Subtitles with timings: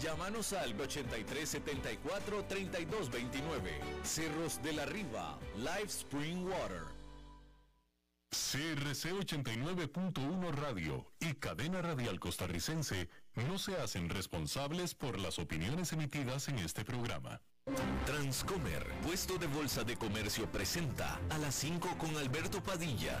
[0.00, 3.80] Llámanos al 8374 3229.
[4.02, 6.82] Cerros de la Riva, Live Spring Water.
[8.30, 13.08] CRC 89.1 Radio y Cadena Radial Costarricense
[13.48, 17.40] no se hacen responsables por las opiniones emitidas en este programa.
[18.04, 23.20] Transcomer, puesto de bolsa de comercio, presenta a las 5 con Alberto Padilla.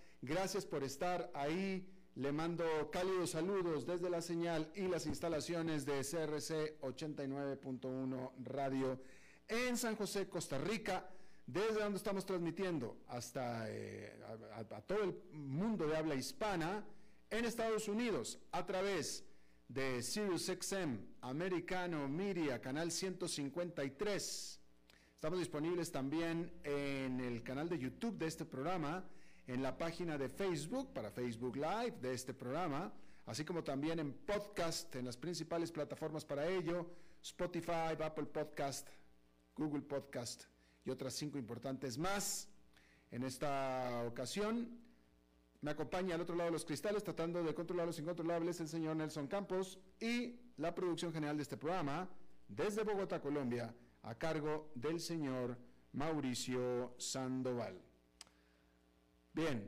[0.23, 1.83] Gracias por estar ahí
[2.13, 9.01] le mando cálidos saludos desde la señal y las instalaciones de CRC 89.1 Radio
[9.47, 11.09] en San José, Costa Rica,
[11.47, 14.15] desde donde estamos transmitiendo hasta eh,
[14.53, 16.85] a, todo el mundo de habla hispana
[17.31, 19.25] en Estados Unidos a través
[19.69, 24.59] de SiriusXM, Americano Media, canal 153.
[25.15, 29.03] Estamos disponibles también en el canal de YouTube de este programa
[29.47, 32.91] en la página de Facebook para Facebook Live de este programa,
[33.25, 36.87] así como también en podcast en las principales plataformas para ello,
[37.21, 38.87] Spotify, Apple Podcast,
[39.55, 40.45] Google Podcast
[40.85, 42.47] y otras cinco importantes más.
[43.11, 44.79] En esta ocasión
[45.61, 48.95] me acompaña al otro lado de los cristales tratando de controlar los incontrolables el señor
[48.95, 52.09] Nelson Campos y la producción general de este programa
[52.47, 55.57] desde Bogotá, Colombia, a cargo del señor
[55.93, 57.90] Mauricio Sandoval.
[59.33, 59.65] Bien,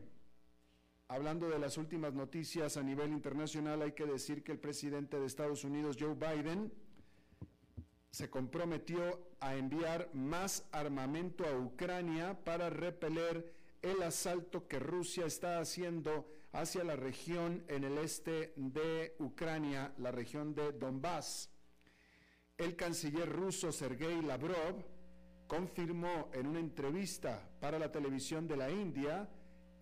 [1.07, 5.25] hablando de las últimas noticias a nivel internacional, hay que decir que el presidente de
[5.25, 6.73] Estados Unidos, Joe Biden,
[8.11, 15.59] se comprometió a enviar más armamento a Ucrania para repeler el asalto que Rusia está
[15.59, 21.49] haciendo hacia la región en el este de Ucrania, la región de Donbass.
[22.57, 24.83] El canciller ruso Sergei Lavrov
[25.47, 29.29] confirmó en una entrevista para la televisión de la India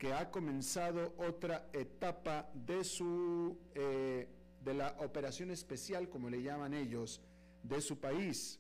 [0.02, 4.28] que ha comenzado otra etapa de su eh,
[4.60, 7.22] de la operación especial, como le llaman ellos,
[7.62, 8.60] de su país.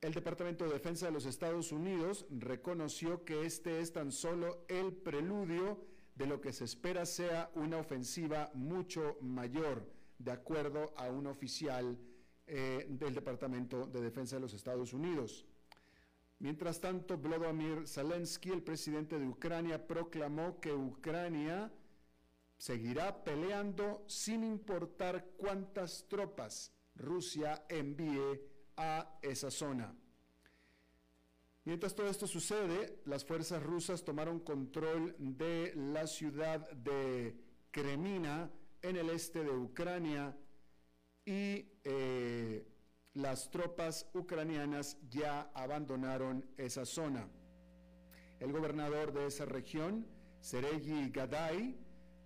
[0.00, 4.92] El Departamento de Defensa de los Estados Unidos reconoció que este es tan solo el
[4.92, 5.78] preludio
[6.16, 11.96] de lo que se espera sea una ofensiva mucho mayor, de acuerdo a un oficial
[12.48, 15.46] eh, del Departamento de Defensa de los Estados Unidos.
[16.38, 21.72] Mientras tanto, Vladimir Zelensky, el presidente de Ucrania, proclamó que Ucrania
[22.56, 28.40] seguirá peleando sin importar cuántas tropas Rusia envíe
[28.76, 29.94] a esa zona.
[31.64, 37.34] Mientras todo esto sucede, las fuerzas rusas tomaron control de la ciudad de
[37.70, 38.50] Kremina
[38.82, 40.36] en el este de Ucrania
[41.24, 42.66] y eh,
[43.14, 47.28] las tropas ucranianas ya abandonaron esa zona.
[48.40, 50.06] El gobernador de esa región,
[50.40, 51.76] Sergei Gadai,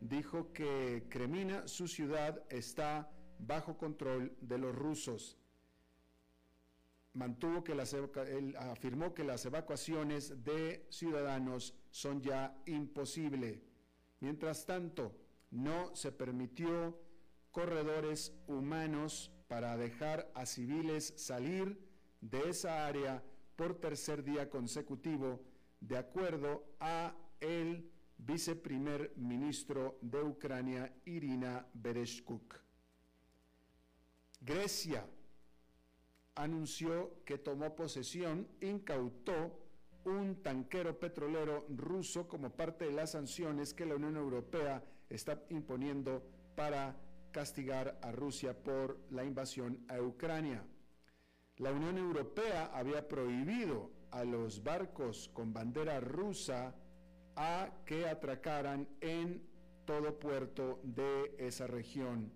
[0.00, 5.36] dijo que Kremina, su ciudad, está bajo control de los rusos.
[7.12, 7.94] Mantuvo que las,
[8.58, 13.60] afirmó que las evacuaciones de ciudadanos son ya imposibles.
[14.20, 15.14] Mientras tanto,
[15.50, 16.98] no se permitió
[17.50, 21.78] corredores humanos para dejar a civiles salir
[22.20, 23.22] de esa área
[23.56, 25.40] por tercer día consecutivo,
[25.80, 32.54] de acuerdo a el viceprimer ministro de Ucrania, Irina Bereshkuk.
[34.40, 35.04] Grecia
[36.34, 39.58] anunció que tomó posesión, incautó
[40.04, 46.22] un tanquero petrolero ruso como parte de las sanciones que la Unión Europea está imponiendo
[46.54, 46.96] para
[47.32, 50.64] castigar a Rusia por la invasión a Ucrania.
[51.56, 56.74] La Unión Europea había prohibido a los barcos con bandera rusa
[57.36, 59.42] a que atracaran en
[59.84, 62.32] todo puerto de esa región.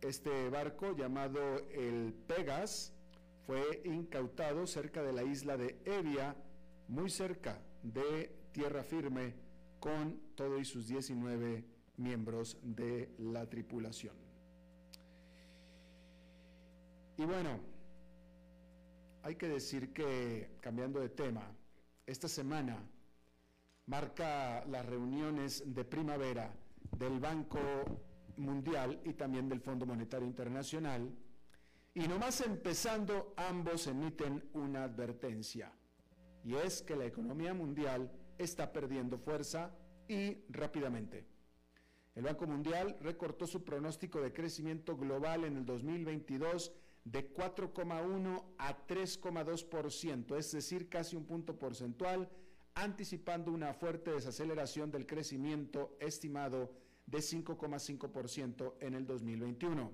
[0.00, 1.40] Este barco llamado
[1.72, 2.92] el Pegas
[3.46, 6.36] fue incautado cerca de la isla de Evia,
[6.88, 9.34] muy cerca de tierra firme,
[9.80, 14.16] con todo y sus 19 miembros de la tripulación.
[17.16, 17.60] Y bueno,
[19.22, 21.50] hay que decir que, cambiando de tema,
[22.06, 22.78] esta semana
[23.86, 26.52] marca las reuniones de primavera
[26.98, 27.58] del Banco
[28.36, 31.10] Mundial y también del Fondo Monetario Internacional,
[31.94, 35.72] y nomás empezando, ambos emiten una advertencia,
[36.42, 39.70] y es que la economía mundial está perdiendo fuerza
[40.08, 41.33] y rápidamente.
[42.14, 46.72] El Banco Mundial recortó su pronóstico de crecimiento global en el 2022
[47.04, 52.30] de 4,1 a 3,2%, es decir, casi un punto porcentual,
[52.74, 56.72] anticipando una fuerte desaceleración del crecimiento estimado
[57.06, 59.92] de 5,5% en el 2021.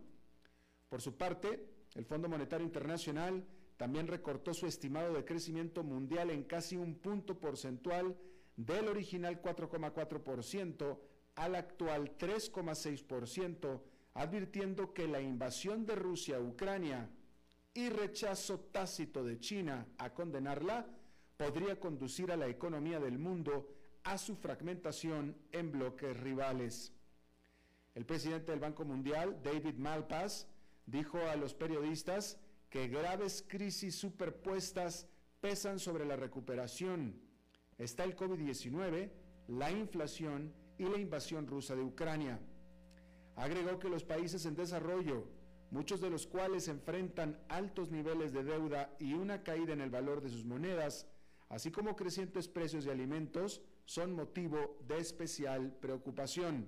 [0.89, 3.45] Por su parte, el Fondo Monetario Internacional
[3.77, 8.17] también recortó su estimado de crecimiento mundial en casi un punto porcentual
[8.57, 10.99] del original 4,4%
[11.41, 13.81] al actual 3,6%,
[14.13, 17.09] advirtiendo que la invasión de Rusia a Ucrania
[17.73, 20.87] y rechazo tácito de China a condenarla
[21.39, 26.93] podría conducir a la economía del mundo a su fragmentación en bloques rivales.
[27.95, 30.47] El presidente del Banco Mundial, David Malpass,
[30.85, 32.39] dijo a los periodistas
[32.69, 35.09] que graves crisis superpuestas
[35.41, 37.19] pesan sobre la recuperación.
[37.79, 39.11] Está el COVID-19,
[39.49, 42.41] la inflación y la invasión rusa de Ucrania.
[43.37, 45.27] Agregó que los países en desarrollo,
[45.71, 50.23] muchos de los cuales enfrentan altos niveles de deuda y una caída en el valor
[50.23, 51.07] de sus monedas,
[51.51, 56.67] así como crecientes precios de alimentos, son motivo de especial preocupación.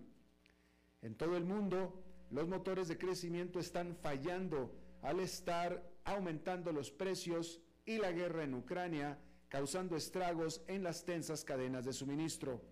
[1.01, 7.63] En todo el mundo, los motores de crecimiento están fallando al estar aumentando los precios
[7.87, 9.19] y la guerra en Ucrania
[9.49, 12.72] causando estragos en las tensas cadenas de suministro.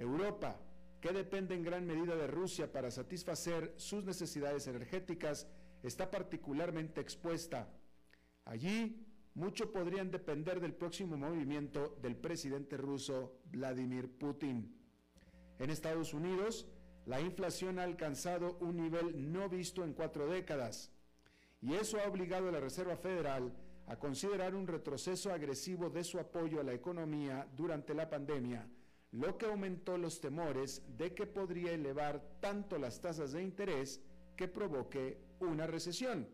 [0.00, 0.58] Europa,
[1.00, 5.46] que depende en gran medida de Rusia para satisfacer sus necesidades energéticas,
[5.82, 7.68] está particularmente expuesta.
[8.46, 14.74] Allí, mucho podrían depender del próximo movimiento del presidente ruso Vladimir Putin.
[15.58, 16.66] En Estados Unidos,
[17.06, 20.90] la inflación ha alcanzado un nivel no visto en cuatro décadas
[21.60, 23.52] y eso ha obligado a la Reserva Federal
[23.86, 28.66] a considerar un retroceso agresivo de su apoyo a la economía durante la pandemia,
[29.12, 34.00] lo que aumentó los temores de que podría elevar tanto las tasas de interés
[34.36, 36.28] que provoque una recesión.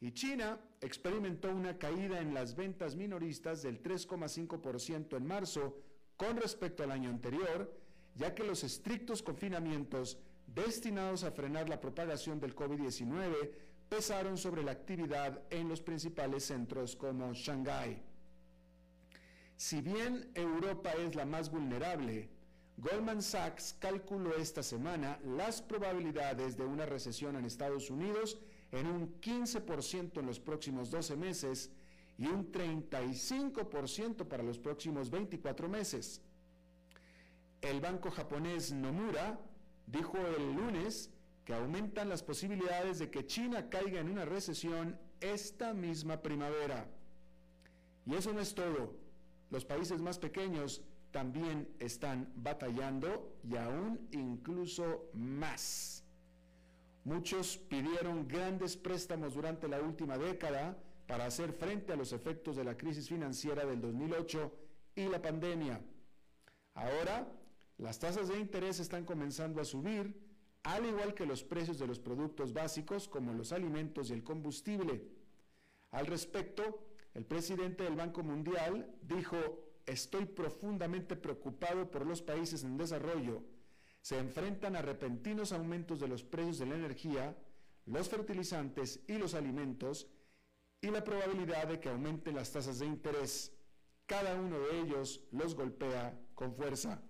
[0.00, 5.78] Y China experimentó una caída en las ventas minoristas del 3,5% en marzo
[6.16, 7.72] con respecto al año anterior,
[8.16, 13.52] ya que los estrictos confinamientos destinados a frenar la propagación del COVID-19
[13.88, 18.02] pesaron sobre la actividad en los principales centros como Shanghái.
[19.62, 22.28] Si bien Europa es la más vulnerable,
[22.78, 28.40] Goldman Sachs calculó esta semana las probabilidades de una recesión en Estados Unidos
[28.72, 31.70] en un 15% en los próximos 12 meses
[32.18, 36.20] y un 35% para los próximos 24 meses.
[37.60, 39.38] El banco japonés Nomura
[39.86, 41.08] dijo el lunes
[41.44, 46.90] que aumentan las posibilidades de que China caiga en una recesión esta misma primavera.
[48.04, 49.01] Y eso no es todo.
[49.52, 56.02] Los países más pequeños también están batallando y aún incluso más.
[57.04, 62.64] Muchos pidieron grandes préstamos durante la última década para hacer frente a los efectos de
[62.64, 64.50] la crisis financiera del 2008
[64.96, 65.82] y la pandemia.
[66.72, 67.30] Ahora,
[67.76, 70.18] las tasas de interés están comenzando a subir,
[70.62, 75.04] al igual que los precios de los productos básicos como los alimentos y el combustible.
[75.90, 79.36] Al respecto, el presidente del Banco Mundial dijo,
[79.86, 83.42] estoy profundamente preocupado por los países en desarrollo.
[84.00, 87.36] Se enfrentan a repentinos aumentos de los precios de la energía,
[87.86, 90.08] los fertilizantes y los alimentos
[90.80, 93.52] y la probabilidad de que aumenten las tasas de interés.
[94.06, 97.00] Cada uno de ellos los golpea con fuerza.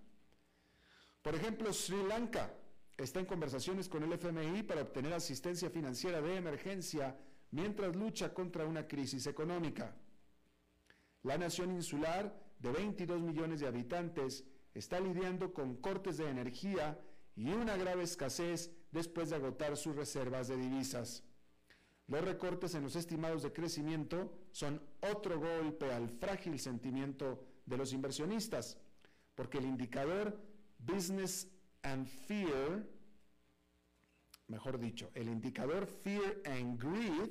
[1.23, 2.52] Por ejemplo, Sri Lanka
[2.99, 7.16] está en conversaciones con el FMI para obtener asistencia financiera de emergencia
[7.52, 9.94] mientras lucha contra una crisis económica.
[11.23, 14.44] La nación insular, de 22 millones de habitantes,
[14.75, 16.99] está lidiando con cortes de energía
[17.37, 21.25] y una grave escasez después de agotar sus reservas de divisas.
[22.09, 27.92] Los recortes en los estimados de crecimiento son otro golpe al frágil sentimiento de los
[27.92, 28.78] inversionistas,
[29.35, 30.38] porque el indicador
[30.78, 31.49] Business
[31.82, 32.87] and Fear,
[34.49, 37.30] mejor dicho, el indicador Fear and Greed,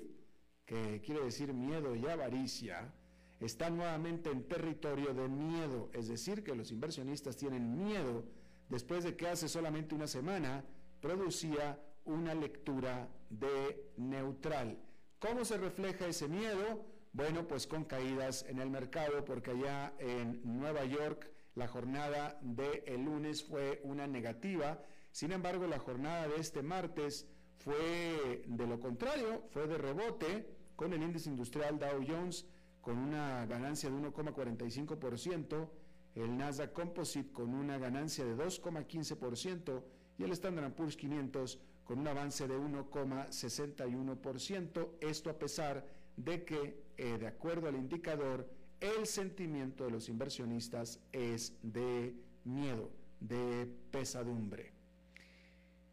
[0.71, 2.93] que quiere decir miedo y avaricia,
[3.41, 8.23] está nuevamente en territorio de miedo, es decir, que los inversionistas tienen miedo
[8.69, 10.63] después de que hace solamente una semana
[11.01, 14.77] producía una lectura de neutral.
[15.19, 16.85] ¿Cómo se refleja ese miedo?
[17.11, 22.81] Bueno, pues con caídas en el mercado, porque allá en Nueva York la jornada del
[22.85, 24.81] el lunes fue una negativa.
[25.11, 30.91] Sin embargo, la jornada de este martes fue de lo contrario, fue de rebote con
[30.93, 32.47] el índice industrial Dow Jones
[32.81, 35.69] con una ganancia de 1,45%,
[36.15, 39.83] el Nasdaq Composite con una ganancia de 2,15%
[40.17, 45.85] y el Standard Poor's 500 con un avance de 1,61%, esto a pesar
[46.17, 52.89] de que, eh, de acuerdo al indicador, el sentimiento de los inversionistas es de miedo,
[53.19, 54.73] de pesadumbre.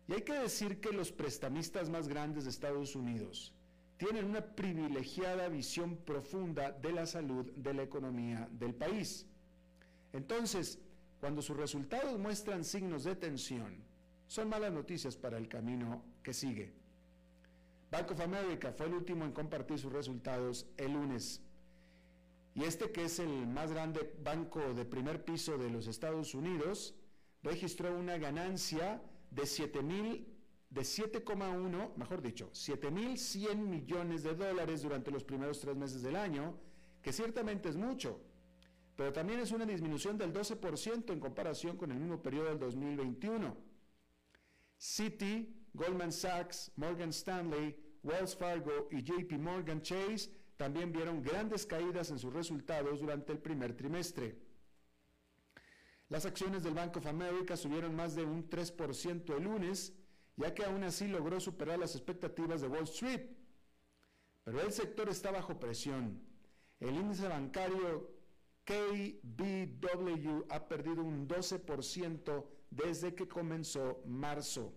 [0.08, 3.52] Y hay que decir que los prestamistas más grandes de Estados Unidos
[3.98, 9.26] tienen una privilegiada visión profunda de la salud de la economía del país.
[10.12, 10.78] Entonces,
[11.20, 13.82] cuando sus resultados muestran signos de tensión,
[14.28, 16.72] son malas noticias para el camino que sigue.
[17.90, 21.42] Bank of America fue el último en compartir sus resultados el lunes.
[22.54, 26.94] Y este, que es el más grande banco de primer piso de los Estados Unidos,
[27.42, 30.37] registró una ganancia de 7.000
[30.70, 36.58] de 7,1, mejor dicho, 7.100 millones de dólares durante los primeros tres meses del año,
[37.02, 38.20] que ciertamente es mucho,
[38.96, 43.56] pero también es una disminución del 12% en comparación con el mismo periodo del 2021.
[44.78, 52.10] Citi, Goldman Sachs, Morgan Stanley, Wells Fargo y JP Morgan Chase también vieron grandes caídas
[52.10, 54.36] en sus resultados durante el primer trimestre.
[56.08, 59.92] Las acciones del Bank of America subieron más de un 3% el lunes,
[60.38, 63.22] ya que aún así logró superar las expectativas de Wall Street.
[64.44, 66.22] Pero el sector está bajo presión.
[66.80, 68.16] El índice bancario
[68.64, 74.72] KBW ha perdido un 12% desde que comenzó marzo.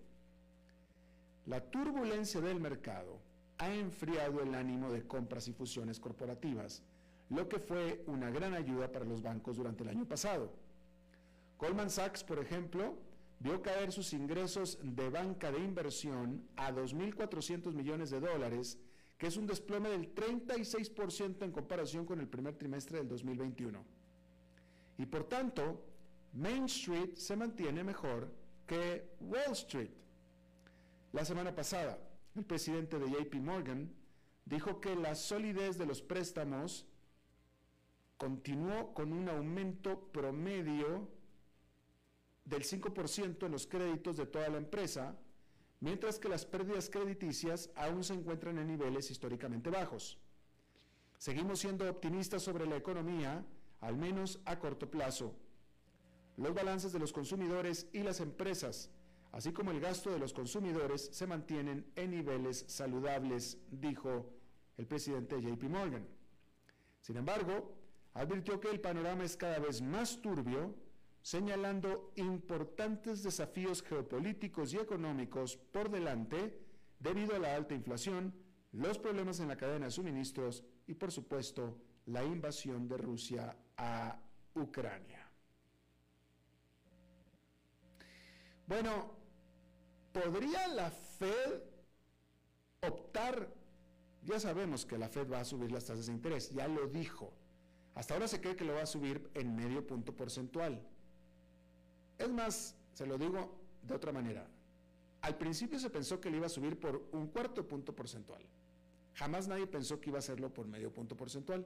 [1.46, 3.22] La turbulencia del mercado
[3.60, 6.82] ha enfriado el ánimo de compras y fusiones corporativas,
[7.30, 10.52] lo que fue una gran ayuda para los bancos durante el año pasado.
[11.60, 12.98] Goldman Sachs, por ejemplo,
[13.42, 18.78] vio caer sus ingresos de banca de inversión a 2.400 millones de dólares,
[19.18, 23.84] que es un desplome del 36% en comparación con el primer trimestre del 2021.
[25.00, 25.84] Y por tanto,
[26.34, 28.32] Main Street se mantiene mejor
[28.68, 29.90] que Wall Street.
[31.12, 31.98] La semana pasada,
[32.36, 33.92] el presidente de JP Morgan,
[34.46, 36.86] dijo que la solidez de los préstamos
[38.18, 41.10] continuó con un aumento promedio
[42.52, 45.18] del 5% en los créditos de toda la empresa,
[45.80, 50.20] mientras que las pérdidas crediticias aún se encuentran en niveles históricamente bajos.
[51.18, 53.44] Seguimos siendo optimistas sobre la economía,
[53.80, 55.34] al menos a corto plazo.
[56.38, 58.92] Los balances de los consumidores y las empresas
[59.32, 64.30] así como el gasto de los consumidores, se mantienen en niveles saludables, dijo
[64.78, 66.08] el presidente JP Morgan.
[67.00, 67.76] Sin embargo,
[68.14, 70.76] advirtió que el panorama es cada vez más turbio,
[71.22, 76.60] señalando importantes desafíos geopolíticos y económicos por delante
[77.00, 78.34] debido a la alta inflación,
[78.72, 84.20] los problemas en la cadena de suministros y, por supuesto, la invasión de Rusia a
[84.56, 85.30] Ucrania.
[88.68, 89.22] Bueno,
[90.12, 91.62] ¿Podría la Fed
[92.82, 93.54] optar?
[94.24, 97.34] Ya sabemos que la Fed va a subir las tasas de interés, ya lo dijo.
[97.96, 100.86] Hasta ahora se cree que lo va a subir en medio punto porcentual.
[102.22, 104.48] Es más, se lo digo de otra manera.
[105.22, 108.42] Al principio se pensó que le iba a subir por un cuarto punto porcentual.
[109.16, 111.66] Jamás nadie pensó que iba a hacerlo por medio punto porcentual.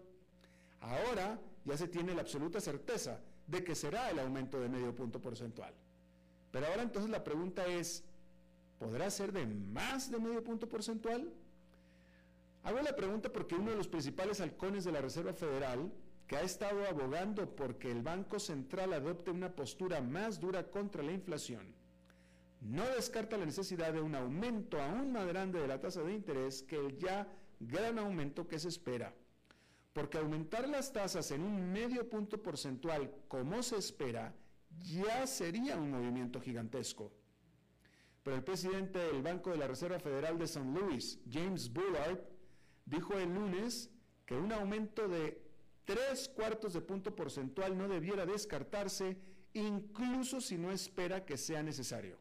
[0.82, 5.22] Ahora ya se tiene la absoluta certeza de que será el aumento de medio punto
[5.22, 5.74] porcentual.
[6.52, 8.04] Pero ahora entonces la pregunta es,
[8.80, 11.32] ¿Podrá ser de más de medio punto porcentual?
[12.64, 15.92] Hago la pregunta porque uno de los principales halcones de la Reserva Federal,
[16.28, 21.12] que ha estado abogando porque el Banco Central adopte una postura más dura contra la
[21.12, 21.76] inflación,
[22.62, 26.64] no descarta la necesidad de un aumento aún más grande de la tasa de interés
[26.64, 27.28] que el ya
[27.60, 29.14] gran aumento que se espera.
[29.94, 34.36] porque aumentar las tasas en un medio punto porcentual como se espera
[34.84, 37.14] ya sería un movimiento gigantesco.
[38.22, 40.66] Pero el presidente del Banco de la Reserva Federal de St.
[40.66, 42.20] Louis, James Bullard,
[42.86, 43.90] dijo el lunes
[44.26, 45.45] que un aumento de
[45.86, 49.18] tres cuartos de punto porcentual no debiera descartarse,
[49.54, 52.18] incluso si no espera que sea necesario.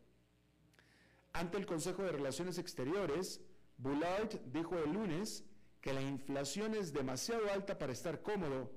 [1.32, 3.40] Ante el Consejo de Relaciones Exteriores,
[3.76, 5.44] Bullard dijo el lunes
[5.80, 8.70] que la inflación es demasiado alta para estar cómodo,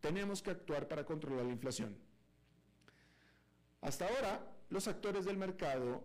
[0.00, 1.98] tenemos que actuar para controlar la inflación.
[3.80, 6.04] Hasta ahora, los actores del mercado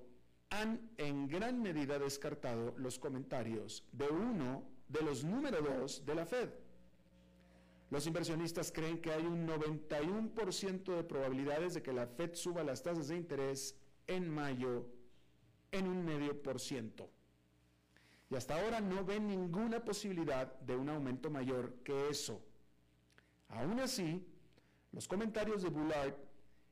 [0.50, 6.26] han en gran medida descartado los comentarios de uno de los número dos de la
[6.26, 6.50] Fed.
[7.90, 12.84] Los inversionistas creen que hay un 91% de probabilidades de que la Fed suba las
[12.84, 13.76] tasas de interés
[14.08, 14.86] en mayo
[15.72, 17.10] en un medio por ciento.
[18.30, 22.44] Y hasta ahora no ven ninguna posibilidad de un aumento mayor que eso.
[23.48, 24.24] Aún así,
[24.92, 26.14] los comentarios de Bullard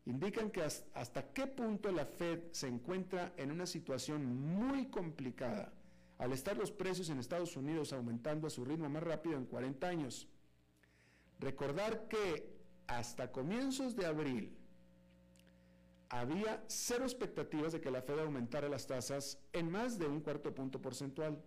[0.06, 5.74] indican que hasta qué punto la Fed se encuentra en una situación muy complicada
[6.20, 9.88] al estar los precios en Estados Unidos aumentando a su ritmo más rápido en 40
[9.88, 10.28] años.
[11.40, 14.58] Recordar que hasta comienzos de abril
[16.10, 20.54] había cero expectativas de que la Fed aumentara las tasas en más de un cuarto
[20.56, 21.42] punto porcentual.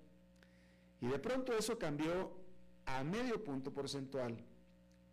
[1.01, 2.37] Y de pronto eso cambió
[2.85, 4.45] a medio punto porcentual.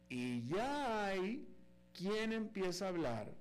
[0.09, 1.47] Y ya hay
[1.93, 3.33] quien empieza a hablar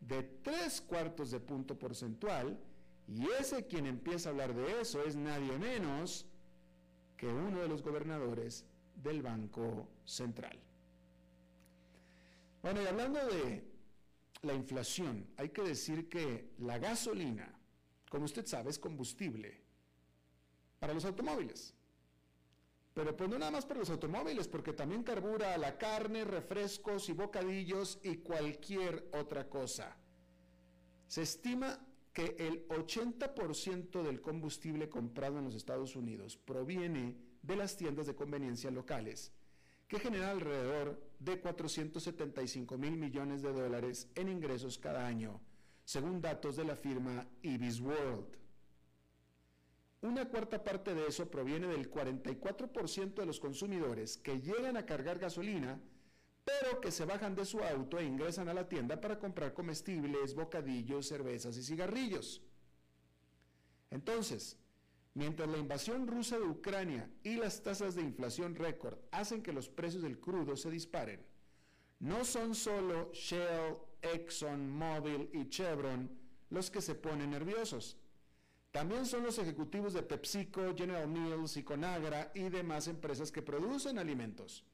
[0.00, 2.58] de tres cuartos de punto porcentual,
[3.06, 6.26] y ese quien empieza a hablar de eso es nadie menos
[7.16, 10.58] que uno de los gobernadores del Banco Central.
[12.62, 13.64] Bueno, y hablando de
[14.42, 17.52] la inflación, hay que decir que la gasolina,
[18.08, 19.60] como usted sabe, es combustible
[20.78, 21.74] para los automóviles.
[22.94, 27.12] Pero pues no nada más para los automóviles, porque también carbura la carne, refrescos y
[27.12, 29.96] bocadillos y cualquier otra cosa.
[31.08, 37.76] Se estima que el 80% del combustible comprado en los Estados Unidos proviene de las
[37.76, 39.32] tiendas de conveniencia locales,
[39.92, 45.38] que generan alrededor de 475 mil millones de dólares en ingresos cada año,
[45.84, 48.38] según datos de la firma Ibis World.
[50.00, 55.18] Una cuarta parte de eso proviene del 44% de los consumidores que llegan a cargar
[55.18, 55.78] gasolina,
[56.42, 60.34] pero que se bajan de su auto e ingresan a la tienda para comprar comestibles,
[60.34, 62.40] bocadillos, cervezas y cigarrillos.
[63.90, 64.56] Entonces,
[65.14, 69.68] mientras la invasión rusa de Ucrania y las tasas de inflación récord hacen que los
[69.68, 71.24] precios del crudo se disparen,
[72.00, 76.10] no son solo Shell, Exxon, Mobil y Chevron
[76.50, 77.96] los que se ponen nerviosos.
[78.72, 83.98] También son los ejecutivos de PepsiCo, General Mills y Conagra y demás empresas que producen
[83.98, 84.64] alimentos.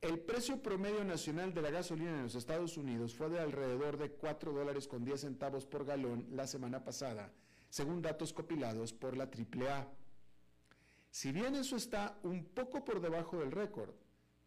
[0.00, 4.10] El precio promedio nacional de la gasolina en los Estados Unidos fue de alrededor de
[4.10, 7.32] 4 dólares con 10 centavos por galón la semana pasada,
[7.72, 9.88] según datos copilados por la AAA.
[11.10, 13.94] Si bien eso está un poco por debajo del récord,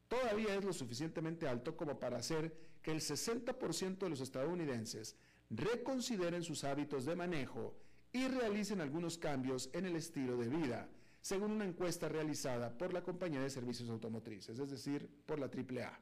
[0.07, 5.15] todavía es lo suficientemente alto como para hacer que el 60% de los estadounidenses
[5.49, 7.73] reconsideren sus hábitos de manejo
[8.13, 10.87] y realicen algunos cambios en el estilo de vida,
[11.19, 15.99] según una encuesta realizada por la compañía de servicios automotrices, es decir, por la AAA.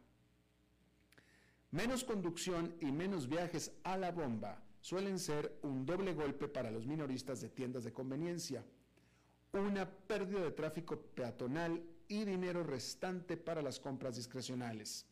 [1.71, 6.85] Menos conducción y menos viajes a la bomba suelen ser un doble golpe para los
[6.85, 8.65] minoristas de tiendas de conveniencia,
[9.53, 15.05] una pérdida de tráfico peatonal y dinero restante para las compras discrecionales.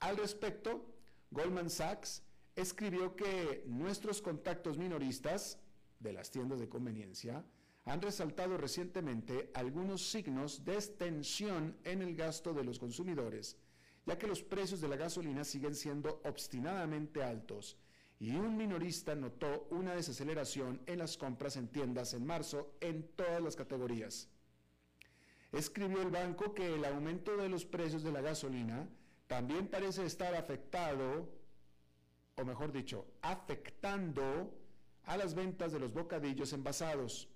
[0.00, 0.84] Al respecto,
[1.30, 2.22] Goldman Sachs
[2.54, 5.58] escribió que nuestros contactos minoristas
[5.98, 7.42] de las tiendas de conveniencia
[7.86, 13.56] han resaltado recientemente algunos signos de extensión en el gasto de los consumidores,
[14.04, 17.78] ya que los precios de la gasolina siguen siendo obstinadamente altos
[18.20, 23.40] y un minorista notó una desaceleración en las compras en tiendas en marzo en todas
[23.40, 24.28] las categorías.
[25.52, 28.88] Escribió el banco que el aumento de los precios de la gasolina
[29.28, 31.28] también parece estar afectado,
[32.36, 34.52] o mejor dicho, afectando
[35.04, 37.28] a las ventas de los bocadillos envasados.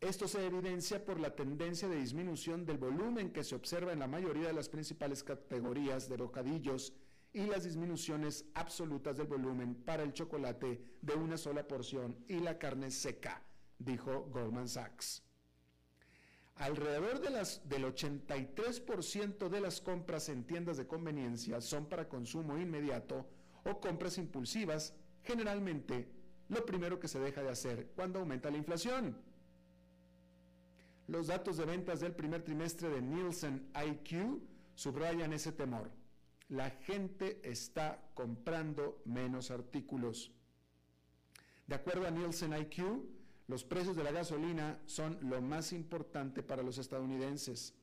[0.00, 4.06] Esto se evidencia por la tendencia de disminución del volumen que se observa en la
[4.06, 6.92] mayoría de las principales categorías de bocadillos
[7.32, 12.58] y las disminuciones absolutas del volumen para el chocolate de una sola porción y la
[12.58, 13.42] carne seca,
[13.78, 15.22] dijo Goldman Sachs.
[16.56, 23.28] Alrededor del 83% de las compras en tiendas de conveniencia son para consumo inmediato
[23.64, 26.08] o compras impulsivas, generalmente
[26.48, 29.16] lo primero que se deja de hacer cuando aumenta la inflación.
[31.06, 34.42] los datos de ventas del primer trimestre de Nielsen IQ
[34.74, 35.90] subrayan ese temor.
[36.48, 40.32] La gente está comprando menos artículos.
[41.66, 43.04] De acuerdo a Nielsen IQ,
[43.48, 47.74] los precios de la gasolina son lo más importante para los estadounidenses,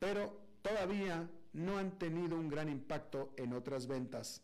[0.00, 4.42] pero todavía no han tenido un gran impacto en otras ventas.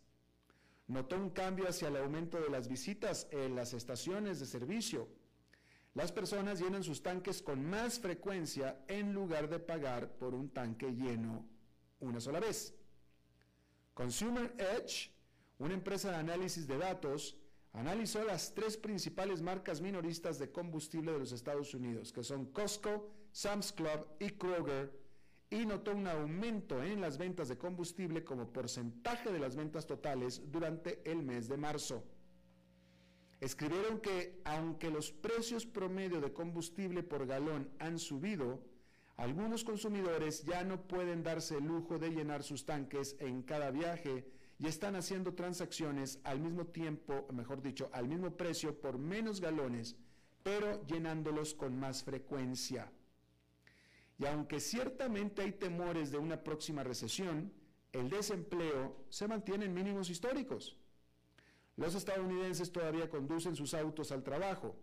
[0.86, 5.08] Notó un cambio hacia el aumento de las visitas en las estaciones de servicio.
[5.94, 10.92] Las personas llenan sus tanques con más frecuencia en lugar de pagar por un tanque
[10.92, 11.57] lleno
[12.00, 12.74] una sola vez.
[13.94, 15.10] Consumer Edge,
[15.58, 17.36] una empresa de análisis de datos,
[17.72, 23.10] analizó las tres principales marcas minoristas de combustible de los Estados Unidos, que son Costco,
[23.32, 24.92] Sam's Club y Kroger,
[25.50, 30.42] y notó un aumento en las ventas de combustible como porcentaje de las ventas totales
[30.50, 32.04] durante el mes de marzo.
[33.40, 38.60] Escribieron que aunque los precios promedio de combustible por galón han subido,
[39.18, 44.30] algunos consumidores ya no pueden darse el lujo de llenar sus tanques en cada viaje
[44.60, 49.96] y están haciendo transacciones al mismo tiempo, mejor dicho, al mismo precio por menos galones,
[50.44, 52.92] pero llenándolos con más frecuencia.
[54.20, 57.52] Y aunque ciertamente hay temores de una próxima recesión,
[57.90, 60.76] el desempleo se mantiene en mínimos históricos.
[61.76, 64.76] Los estadounidenses todavía conducen sus autos al trabajo.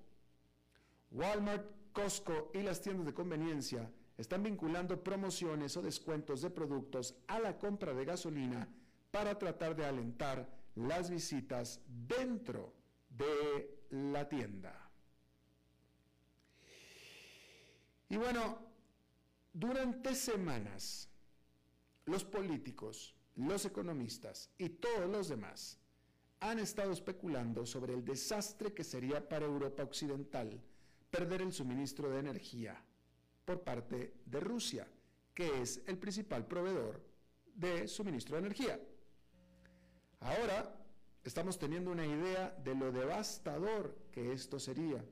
[1.12, 7.39] Walmart, Costco y las tiendas de conveniencia están vinculando promociones o descuentos de productos a
[7.39, 8.67] la compra de gasolina
[9.12, 12.73] para tratar de alentar las visitas dentro
[13.10, 14.89] de la tienda.
[18.10, 18.60] Y bueno,
[19.51, 21.10] durante semanas,
[22.06, 25.80] los políticos, los economistas y todos los demás
[26.39, 30.62] han estado especulando sobre el desastre que sería para Europa Occidental
[31.10, 32.82] perder el suministro de energía
[33.45, 34.88] por parte de Rusia,
[35.34, 37.01] que es el principal proveedor
[37.53, 38.79] de suministro de energía.
[40.19, 40.75] Ahora
[41.23, 45.03] estamos teniendo una idea de lo devastador que esto sería.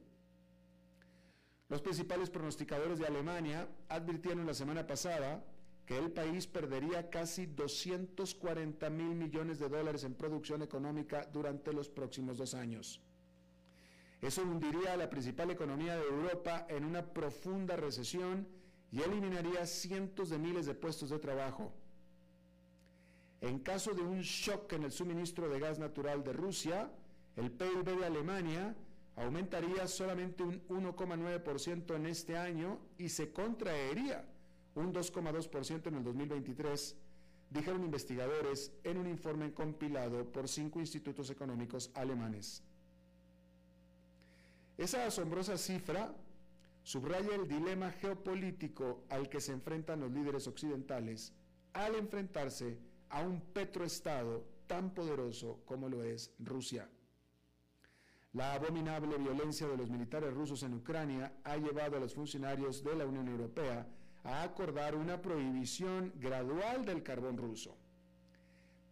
[1.69, 5.43] Los principales pronosticadores de Alemania advirtieron la semana pasada
[5.85, 11.89] que el país perdería casi 240 mil millones de dólares en producción económica durante los
[11.89, 13.01] próximos dos años.
[14.23, 18.47] Eso hundiría a la principal economía de Europa en una profunda recesión
[18.89, 21.73] y eliminaría cientos de miles de puestos de trabajo.
[23.41, 26.89] En caso de un shock en el suministro de gas natural de Rusia,
[27.35, 28.73] el PIB de Alemania
[29.17, 34.25] aumentaría solamente un 1,9% en este año y se contraería
[34.75, 36.95] un 2,2% en el 2023,
[37.49, 42.63] dijeron investigadores en un informe compilado por cinco institutos económicos alemanes.
[44.77, 46.13] Esa asombrosa cifra
[46.83, 51.33] subraya el dilema geopolítico al que se enfrentan los líderes occidentales
[51.73, 56.89] al enfrentarse a un petroestado tan poderoso como lo es Rusia.
[58.33, 62.95] La abominable violencia de los militares rusos en Ucrania ha llevado a los funcionarios de
[62.95, 63.87] la Unión Europea
[64.23, 67.77] a acordar una prohibición gradual del carbón ruso.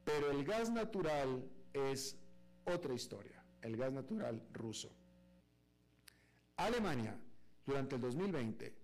[0.06, 2.18] Pero el gas natural es
[2.66, 4.92] otra historia, el gas natural ruso.
[6.58, 7.20] Alemania,
[7.66, 8.76] durante el 2020,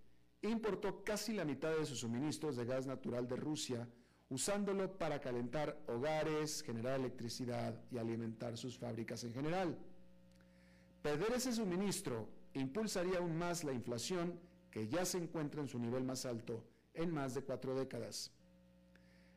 [0.43, 3.88] importó casi la mitad de sus suministros de gas natural de Rusia
[4.30, 9.77] usándolo para calentar hogares, generar electricidad y alimentar sus fábricas en general.
[11.01, 16.03] Perder ese suministro impulsaría aún más la inflación que ya se encuentra en su nivel
[16.03, 18.32] más alto en más de cuatro décadas.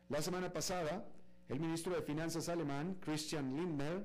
[0.09, 1.07] La semana pasada,
[1.49, 4.05] el ministro de Finanzas alemán, Christian Lindner,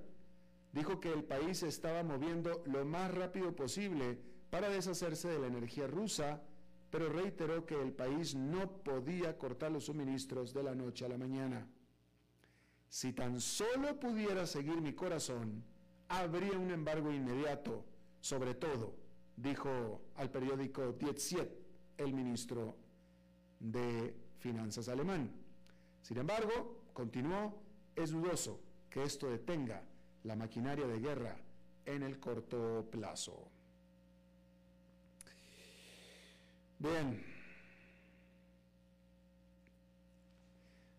[0.76, 4.20] dijo que el país se estaba moviendo lo más rápido posible
[4.52, 6.44] para deshacerse de la energía rusa
[6.96, 11.18] pero reiteró que el país no podía cortar los suministros de la noche a la
[11.18, 11.68] mañana.
[12.88, 15.62] Si tan solo pudiera seguir mi corazón,
[16.08, 17.84] habría un embargo inmediato,
[18.22, 18.96] sobre todo,
[19.36, 21.50] dijo al periódico Die Zeit
[21.98, 22.78] el ministro
[23.60, 25.30] de Finanzas alemán.
[26.02, 27.62] Sin embargo, continuó,
[27.94, 29.84] es dudoso que esto detenga
[30.26, 31.38] la maquinaria de guerra
[31.86, 33.48] en el corto plazo.
[36.80, 37.24] Bien.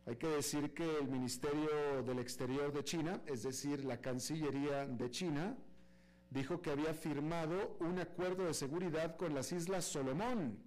[0.07, 5.11] Hay que decir que el Ministerio del Exterior de China, es decir, la Cancillería de
[5.11, 5.57] China,
[6.31, 10.63] dijo que había firmado un acuerdo de seguridad con las Islas Solomón,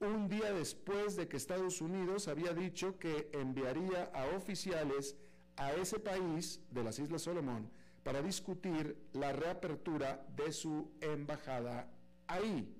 [0.00, 5.16] un día después de que Estados Unidos había dicho que enviaría a oficiales
[5.60, 7.70] a ese país de las Islas Solomón
[8.02, 11.86] para discutir la reapertura de su embajada
[12.26, 12.76] ahí.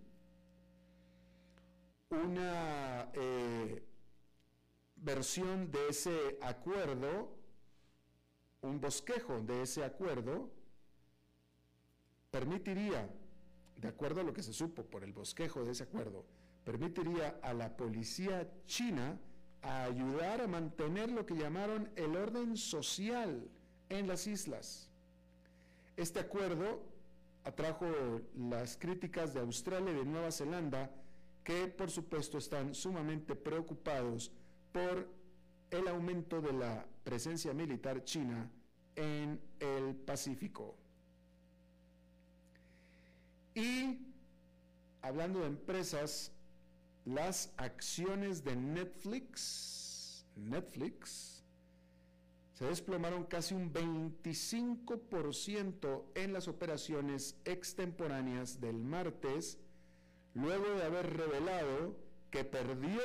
[2.09, 3.85] una eh,
[4.97, 7.37] versión de ese acuerdo,
[8.63, 10.51] un bosquejo de ese acuerdo,
[12.31, 13.09] permitiría,
[13.77, 16.25] de acuerdo a lo que se supo por el bosquejo de ese acuerdo,
[16.65, 19.21] permitiría a la policía china
[19.63, 23.49] ayudar a mantener lo que llamaron el orden social
[23.89, 24.89] en las islas.
[25.97, 26.83] Este acuerdo
[27.45, 27.87] atrajo
[28.37, 30.91] las críticas de Australia y de Nueva Zelanda,
[31.45, 34.31] que por supuesto están sumamente preocupados
[34.73, 35.09] por
[35.71, 38.51] el aumento de la presencia militar china
[38.97, 40.77] en el Pacífico.
[43.55, 43.99] Y
[45.03, 46.33] hablando de empresas,
[47.15, 51.43] las acciones de Netflix, Netflix,
[52.53, 59.59] se desplomaron casi un 25% en las operaciones extemporáneas del martes,
[60.35, 61.97] luego de haber revelado
[62.31, 63.01] que perdió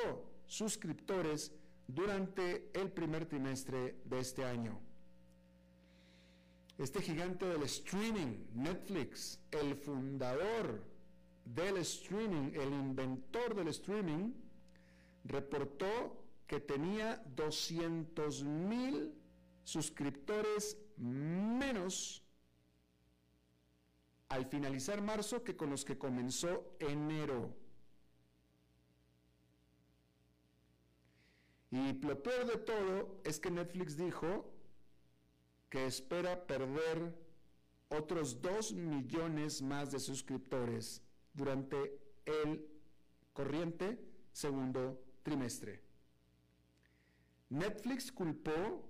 [0.45, 1.53] suscriptores
[1.87, 4.79] durante el primer trimestre de este año.
[6.77, 10.83] Este gigante del streaming, Netflix, el fundador
[11.45, 14.33] del streaming, el inventor del streaming,
[15.23, 19.13] reportó que tenía 200 mil
[19.63, 22.23] suscriptores menos
[24.29, 27.55] al finalizar marzo que con los que comenzó enero.
[31.71, 34.51] Y lo peor de todo es que Netflix dijo
[35.69, 37.13] que espera perder
[37.89, 41.04] otros 2 millones más de suscriptores
[41.35, 42.65] durante el
[43.33, 43.99] corriente
[44.31, 45.81] segundo trimestre.
[47.49, 48.83] Netflix culpó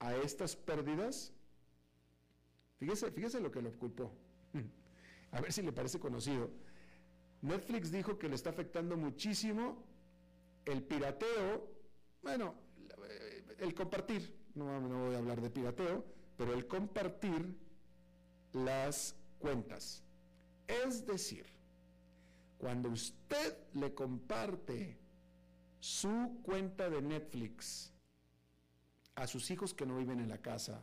[0.00, 1.32] a estas pérdidas,
[2.78, 4.12] fíjese, fíjese lo que lo culpó,
[5.30, 6.50] a ver si le parece conocido.
[7.42, 9.84] Netflix dijo que le está afectando muchísimo
[10.64, 11.70] el pirateo,
[12.22, 12.54] bueno,
[13.58, 16.04] el compartir, no, no voy a hablar de pirateo,
[16.36, 17.56] pero el compartir
[18.52, 20.02] las cuentas.
[20.66, 21.53] Es decir,
[22.64, 24.96] cuando usted le comparte
[25.80, 27.92] su cuenta de Netflix
[29.16, 30.80] a sus hijos que no viven en la casa,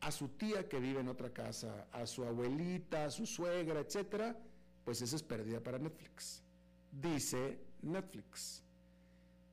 [0.00, 4.36] a su tía que vive en otra casa, a su abuelita, a su suegra, etcétera,
[4.84, 6.42] pues esa es pérdida para Netflix.
[6.90, 8.64] Dice Netflix.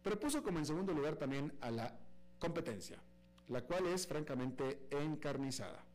[0.02, 1.96] Pero puso como en segundo lugar también a la
[2.40, 2.98] competencia,
[3.48, 5.86] la cual es francamente encarnizada.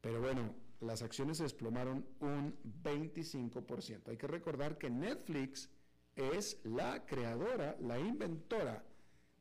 [0.00, 4.08] Pero bueno, las acciones se desplomaron un 25%.
[4.08, 5.68] Hay que recordar que Netflix
[6.16, 8.84] es la creadora, la inventora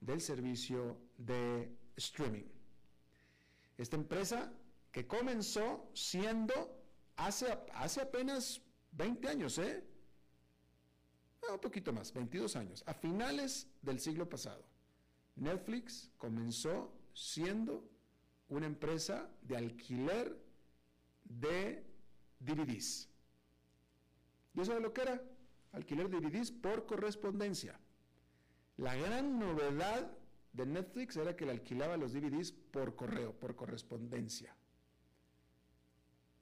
[0.02, 2.46] del servicio de streaming.
[3.78, 4.52] Esta empresa
[4.92, 6.54] que comenzó siendo
[7.16, 9.84] hace, hace apenas 20 años, ¿eh?
[11.48, 14.66] Ah, un poquito más, 22 años, a finales del siglo pasado.
[15.36, 17.90] Netflix comenzó siendo
[18.50, 20.49] una empresa de alquiler
[21.30, 21.86] de
[22.40, 23.08] DVDs.
[24.54, 25.24] ¿Y eso es lo que era?
[25.72, 27.80] Alquiler de DVDs por correspondencia.
[28.78, 30.12] La gran novedad
[30.54, 34.56] de Netflix era que le alquilaba los DVDs por correo, por correspondencia.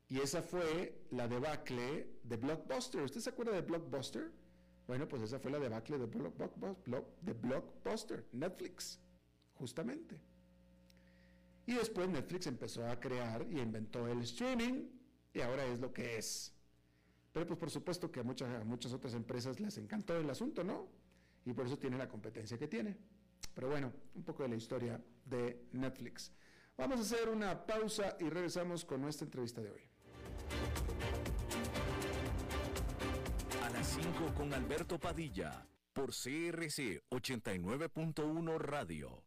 [0.10, 3.02] Y esa fue la debacle de Blockbuster.
[3.02, 4.32] ¿Usted se acuerda de Blockbuster?
[4.88, 9.02] Bueno, pues esa fue la debacle de Blockbuster, Netflix,
[9.56, 10.18] justamente.
[11.68, 14.88] Y después Netflix empezó a crear y inventó el streaming
[15.34, 16.54] y ahora es lo que es.
[17.34, 20.64] Pero pues por supuesto que a muchas, a muchas otras empresas les encantó el asunto,
[20.64, 20.88] ¿no?
[21.46, 22.98] Y por eso tiene la competencia que tiene.
[23.54, 26.32] Pero bueno, un poco de la historia de Netflix.
[26.78, 29.82] Vamos a hacer una pausa y regresamos con nuestra entrevista de hoy.
[33.62, 39.27] A las 5 con Alberto Padilla, por CRC 89.1 Radio.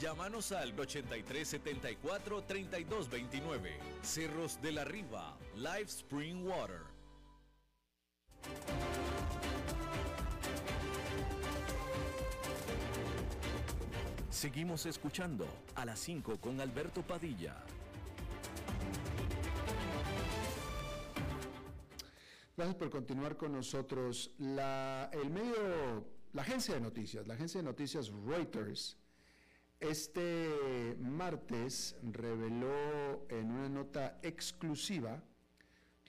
[0.00, 3.70] Llámanos al 8374 3229.
[4.00, 6.80] Cerros de la Riva, Live Spring Water.
[14.30, 17.62] Seguimos escuchando a las 5 con Alberto Padilla.
[22.56, 24.30] Gracias por continuar con nosotros.
[24.38, 28.96] La, el medio, la agencia de noticias, la agencia de noticias Reuters,
[29.80, 35.22] este martes reveló en una nota exclusiva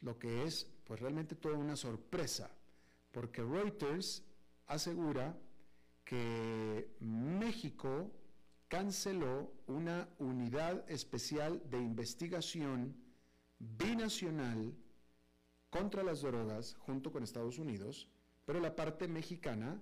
[0.01, 2.51] lo que es pues realmente toda una sorpresa,
[3.11, 4.23] porque Reuters
[4.67, 5.37] asegura
[6.03, 8.11] que México
[8.67, 12.95] canceló una unidad especial de investigación
[13.59, 14.75] binacional
[15.69, 18.09] contra las drogas junto con Estados Unidos,
[18.45, 19.81] pero la parte mexicana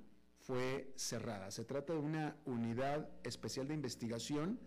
[0.49, 1.51] fue cerrada.
[1.51, 4.59] Se trata de una unidad especial de investigación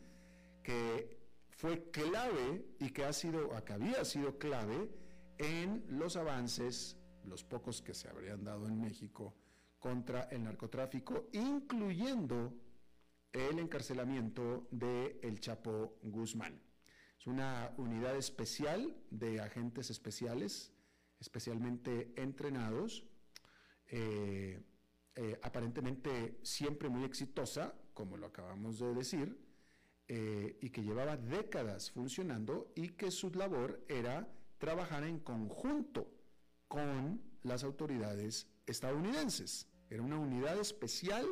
[0.62, 1.18] que
[1.50, 4.88] fue clave y que ha sido, que había sido clave
[5.38, 9.34] en los avances, los pocos que se habrían dado en México,
[9.80, 12.54] contra el narcotráfico, incluyendo
[13.32, 16.62] el encarcelamiento de El Chapo Guzmán.
[17.18, 20.72] Es una unidad especial de agentes especiales,
[21.18, 23.04] especialmente entrenados,
[23.88, 24.62] eh,
[25.14, 29.38] eh, aparentemente siempre muy exitosa, como lo acabamos de decir,
[30.08, 36.08] eh, y que llevaba décadas funcionando y que su labor era trabajar en conjunto
[36.68, 39.68] con las autoridades estadounidenses.
[39.90, 41.26] Era una unidad especial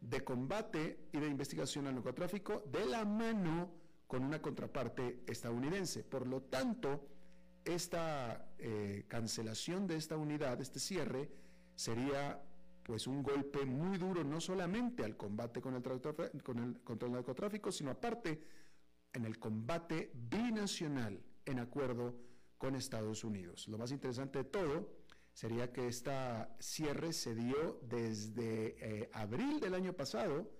[0.00, 3.72] de combate y de investigación al narcotráfico de la mano
[4.06, 6.04] con una contraparte estadounidense.
[6.04, 7.08] Por lo tanto,
[7.64, 11.30] esta eh, cancelación de esta unidad, este cierre,
[11.74, 12.42] sería
[12.88, 15.82] pues un golpe muy duro no solamente al combate con el,
[16.42, 18.42] con el, contra el narcotráfico, sino aparte
[19.12, 22.18] en el combate binacional en acuerdo
[22.56, 23.68] con Estados Unidos.
[23.68, 24.88] Lo más interesante de todo
[25.34, 26.12] sería que este
[26.60, 30.50] cierre se dio desde eh, abril del año pasado,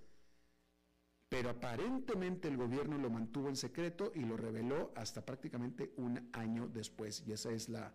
[1.30, 6.68] pero aparentemente el gobierno lo mantuvo en secreto y lo reveló hasta prácticamente un año
[6.68, 7.24] después.
[7.26, 7.94] Y esa es la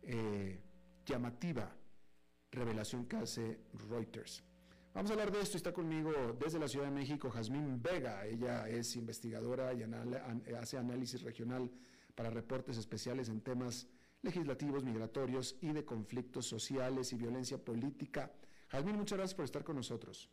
[0.00, 0.62] eh,
[1.04, 1.83] llamativa
[2.54, 4.42] revelación que hace Reuters.
[4.94, 5.56] Vamos a hablar de esto.
[5.56, 8.24] Está conmigo desde la Ciudad de México Jazmín Vega.
[8.26, 9.82] Ella es investigadora y
[10.54, 11.70] hace análisis regional
[12.14, 13.88] para reportes especiales en temas
[14.22, 18.30] legislativos, migratorios y de conflictos sociales y violencia política.
[18.68, 20.30] Jazmín, muchas gracias por estar con nosotros.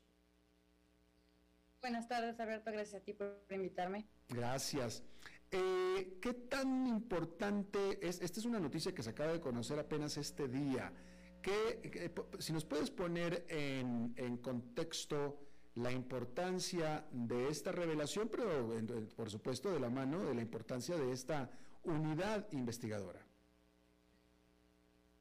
[1.81, 2.71] Buenas tardes, Alberto.
[2.71, 4.05] Gracias a ti por invitarme.
[4.29, 5.03] Gracias.
[5.49, 8.21] Eh, ¿Qué tan importante es?
[8.21, 10.93] Esta es una noticia que se acaba de conocer apenas este día.
[11.41, 15.39] ¿Qué, si nos puedes poner en, en contexto
[15.75, 18.67] la importancia de esta revelación, pero
[19.15, 21.49] por supuesto de la mano de la importancia de esta
[21.83, 23.25] unidad investigadora.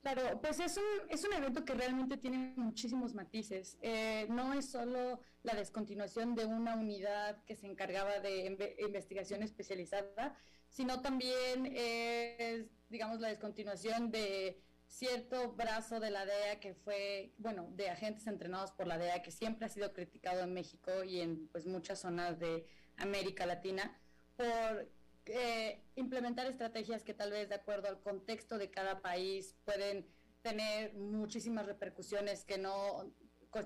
[0.02, 3.76] Claro, pues es un, es un evento que realmente tiene muchísimos matices.
[3.82, 10.36] Eh, no es solo la descontinuación de una unidad que se encargaba de investigación especializada,
[10.68, 17.68] sino también es, digamos, la descontinuación de cierto brazo de la DEA que fue, bueno,
[17.70, 21.48] de agentes entrenados por la DEA que siempre ha sido criticado en México y en
[21.48, 22.66] pues muchas zonas de
[22.96, 23.96] América Latina
[24.36, 24.90] por
[25.26, 30.06] eh, implementar estrategias que tal vez de acuerdo al contexto de cada país pueden
[30.42, 33.14] tener muchísimas repercusiones que no,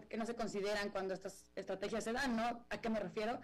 [0.08, 2.66] que no se consideran cuando estas estrategias se dan, ¿no?
[2.68, 3.40] ¿A qué me refiero?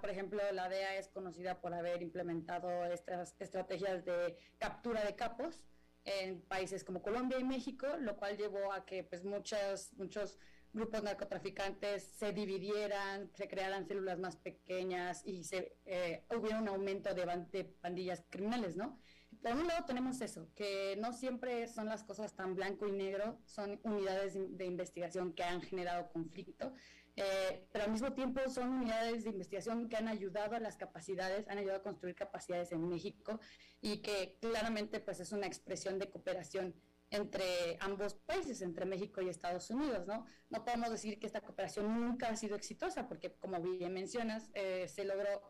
[0.00, 5.64] por ejemplo, la DEA es conocida por haber implementado estas estrategias de captura de capos
[6.06, 10.38] en países como Colombia y México, lo cual llevó a que pues muchas, muchos
[10.72, 17.12] grupos narcotraficantes se dividieran, se crearan células más pequeñas y se eh, hubiera un aumento
[17.12, 19.00] de, de, pandillas criminales, ¿no?
[19.42, 23.38] Por un lado tenemos eso, que no siempre son las cosas tan blanco y negro,
[23.44, 26.72] son unidades de investigación que han generado conflicto,
[27.16, 31.48] eh, pero al mismo tiempo son unidades de investigación que han ayudado a las capacidades,
[31.48, 33.40] han ayudado a construir capacidades en México
[33.80, 36.74] y que claramente pues es una expresión de cooperación
[37.10, 40.26] entre ambos países, entre México y Estados Unidos, ¿no?
[40.50, 44.86] No podemos decir que esta cooperación nunca ha sido exitosa, porque como bien mencionas, eh,
[44.88, 45.42] se logró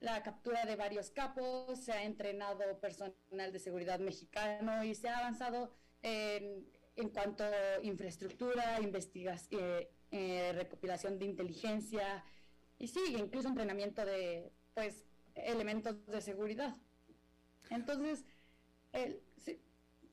[0.00, 5.18] la captura de varios capos, se ha entrenado personal de seguridad mexicano y se ha
[5.18, 5.70] avanzado
[6.00, 6.66] en,
[6.96, 12.24] en cuanto a infraestructura, investigación, eh, eh, recopilación de inteligencia
[12.78, 15.04] y sí, incluso entrenamiento de pues
[15.34, 16.76] elementos de seguridad.
[17.70, 18.24] Entonces,
[18.92, 19.60] el, sí,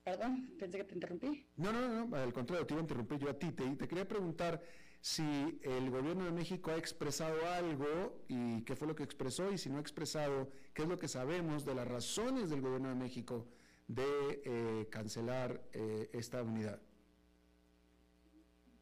[0.03, 1.45] Perdón, pensé que te interrumpí.
[1.57, 3.51] No, no, no, al contrario, te iba a interrumpir yo a ti.
[3.51, 4.63] Te, te quería preguntar
[5.01, 9.57] si el gobierno de México ha expresado algo y qué fue lo que expresó y
[9.57, 12.95] si no ha expresado, qué es lo que sabemos de las razones del gobierno de
[12.95, 13.47] México
[13.87, 16.81] de eh, cancelar eh, esta unidad.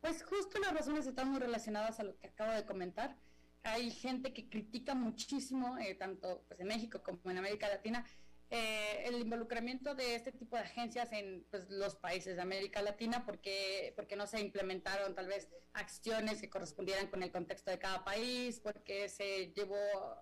[0.07, 3.17] Pues justo las razones están muy relacionadas a lo que acabo de comentar.
[3.63, 8.05] Hay gente que critica muchísimo, eh, tanto pues, en México como en América Latina,
[8.49, 13.25] eh, el involucramiento de este tipo de agencias en pues, los países de América Latina
[13.25, 18.05] porque, porque no se implementaron tal vez acciones que correspondieran con el contexto de cada
[18.05, 19.75] país, porque se llevó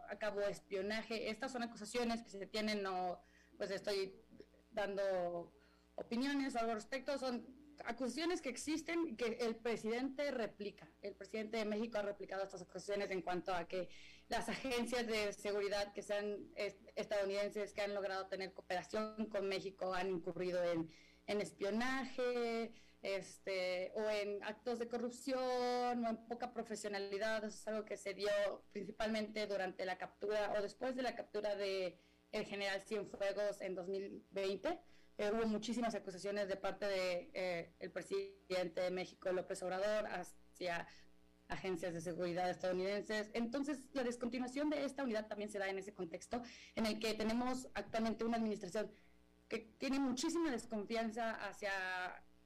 [0.09, 1.29] a cabo espionaje.
[1.29, 3.21] Estas son acusaciones que se tienen, no,
[3.55, 4.15] pues estoy
[4.71, 5.53] dando
[5.93, 7.45] opiniones al respecto, son
[7.85, 10.89] acusaciones que existen y que el presidente replica.
[11.01, 13.89] El presidente de México ha replicado estas acusaciones en cuanto a que
[14.27, 16.49] las agencias de seguridad que sean
[16.95, 20.89] estadounidenses que han logrado tener cooperación con México han incurrido en,
[21.27, 27.43] espionaje este, o en actos de corrupción o en poca profesionalidad.
[27.43, 28.29] Eso es algo que se dio
[28.71, 31.99] principalmente durante la captura o después de la captura de
[32.31, 34.79] el general Cienfuegos en 2020.
[35.17, 40.87] Eh, hubo muchísimas acusaciones de parte del de, eh, presidente de México, López Obrador, hacia
[41.47, 43.29] agencias de seguridad estadounidenses.
[43.33, 46.41] Entonces, la descontinuación de esta unidad también se da en ese contexto
[46.75, 48.91] en el que tenemos actualmente una administración
[49.47, 51.71] que tiene muchísima desconfianza hacia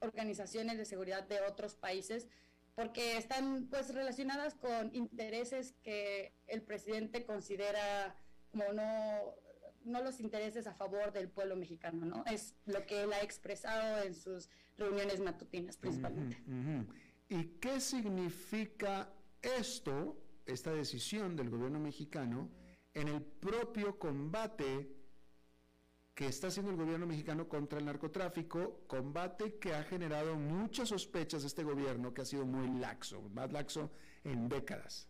[0.00, 2.28] organizaciones de seguridad de otros países
[2.74, 8.14] porque están pues relacionadas con intereses que el presidente considera
[8.50, 9.34] como no
[9.84, 12.24] no los intereses a favor del pueblo mexicano, ¿no?
[12.26, 16.42] Es lo que él ha expresado en sus reuniones matutinas principalmente.
[17.28, 20.16] ¿Y qué significa esto,
[20.46, 22.50] esta decisión del gobierno mexicano,
[22.94, 24.96] en el propio combate
[26.14, 31.42] que está haciendo el gobierno mexicano contra el narcotráfico, combate que ha generado muchas sospechas
[31.42, 33.90] de este gobierno que ha sido muy laxo, más laxo
[34.24, 35.09] en décadas?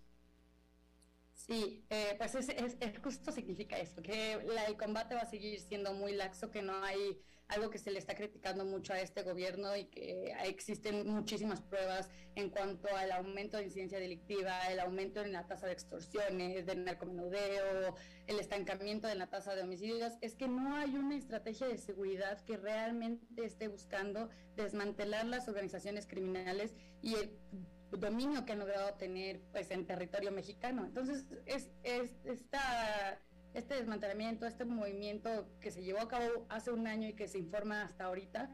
[1.50, 6.12] Sí, eh, pues es, justo significa eso, que el combate va a seguir siendo muy
[6.12, 9.86] laxo, que no hay algo que se le está criticando mucho a este gobierno y
[9.86, 15.48] que existen muchísimas pruebas en cuanto al aumento de incidencia delictiva, el aumento en la
[15.48, 17.96] tasa de extorsiones, del narcomenudeo,
[18.28, 22.40] el estancamiento de la tasa de homicidios, es que no hay una estrategia de seguridad
[22.44, 27.36] que realmente esté buscando desmantelar las organizaciones criminales y el
[27.90, 30.84] dominio que han logrado tener pues en territorio mexicano.
[30.84, 33.20] Entonces, es, es esta
[33.54, 37.38] este desmantelamiento, este movimiento que se llevó a cabo hace un año y que se
[37.38, 38.50] informa hasta ahorita,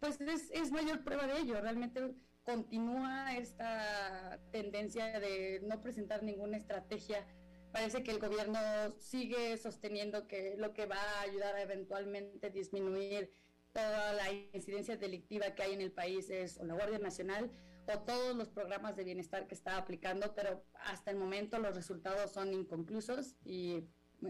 [0.00, 1.60] pues es, mayor prueba de ello.
[1.60, 7.24] Realmente continúa esta tendencia de no presentar ninguna estrategia.
[7.70, 8.58] Parece que el gobierno
[8.98, 13.32] sigue sosteniendo que lo que va a ayudar a eventualmente disminuir
[13.72, 17.50] toda la incidencia delictiva que hay en el país es o la Guardia Nacional
[17.86, 22.32] o todos los programas de bienestar que está aplicando, pero hasta el momento los resultados
[22.32, 23.84] son inconclusos y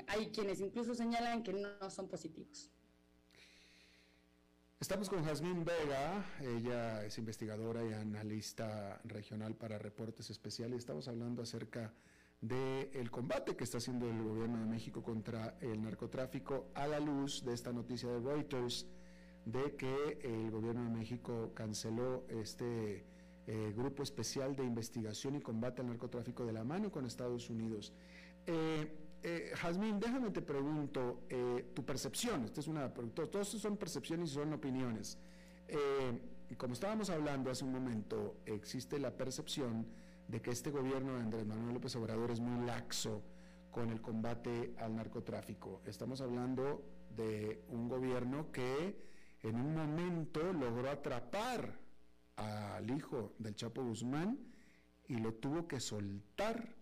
[0.08, 2.70] hay quienes incluso señalan que no son positivos.
[4.80, 10.78] Estamos con Jazmín Vega, ella es investigadora y analista regional para reportes especiales.
[10.78, 11.94] Estamos hablando acerca
[12.40, 17.44] del combate que está haciendo el gobierno de México contra el narcotráfico a la luz
[17.44, 18.88] de esta noticia de Reuters
[19.44, 23.06] de que el gobierno de México canceló este
[23.46, 27.92] eh, grupo especial de investigación y combate al narcotráfico de la mano con Estados Unidos.
[28.46, 32.44] Eh, eh, Jazmín, déjame te pregunto eh, tu percepción.
[32.44, 35.18] Esta es una, todos son percepciones y son opiniones.
[35.68, 36.20] Eh,
[36.56, 39.86] como estábamos hablando hace un momento, existe la percepción
[40.28, 43.22] de que este gobierno de Andrés Manuel López Obrador es muy laxo
[43.70, 45.80] con el combate al narcotráfico.
[45.86, 46.84] Estamos hablando
[47.16, 48.96] de un gobierno que
[49.42, 51.78] en un momento logró atrapar
[52.36, 54.38] al hijo del Chapo Guzmán
[55.08, 56.74] y lo tuvo que soltar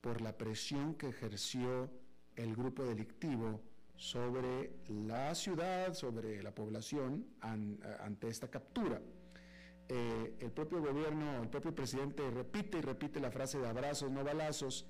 [0.00, 1.90] por la presión que ejerció
[2.36, 3.62] el grupo delictivo
[3.96, 9.00] sobre la ciudad, sobre la población ante esta captura.
[9.88, 14.24] Eh, el propio gobierno, el propio presidente repite y repite la frase de abrazos, no
[14.24, 14.86] balazos.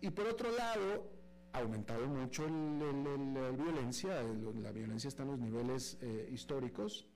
[0.00, 1.10] Y por otro lado,
[1.52, 7.08] ha aumentado mucho la violencia, la violencia está en los niveles eh, históricos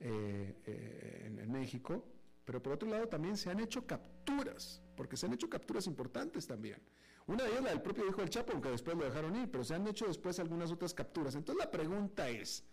[0.00, 2.04] eh, en, en México,
[2.44, 6.46] pero por otro lado también se han hecho capturas, porque se han hecho capturas importantes
[6.46, 6.80] también.
[7.26, 9.64] Una de ellas la del propio hijo del Chapo, aunque después lo dejaron ir, pero
[9.64, 11.34] se han hecho después algunas otras capturas.
[11.34, 12.64] Entonces la pregunta es,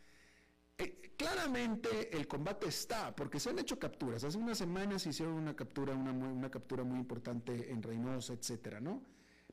[0.77, 4.23] eh, claramente el combate está, porque se han hecho capturas.
[4.23, 9.01] Hace unas semanas hicieron una captura, una, una captura muy importante en Reynosa, etcétera, ¿no?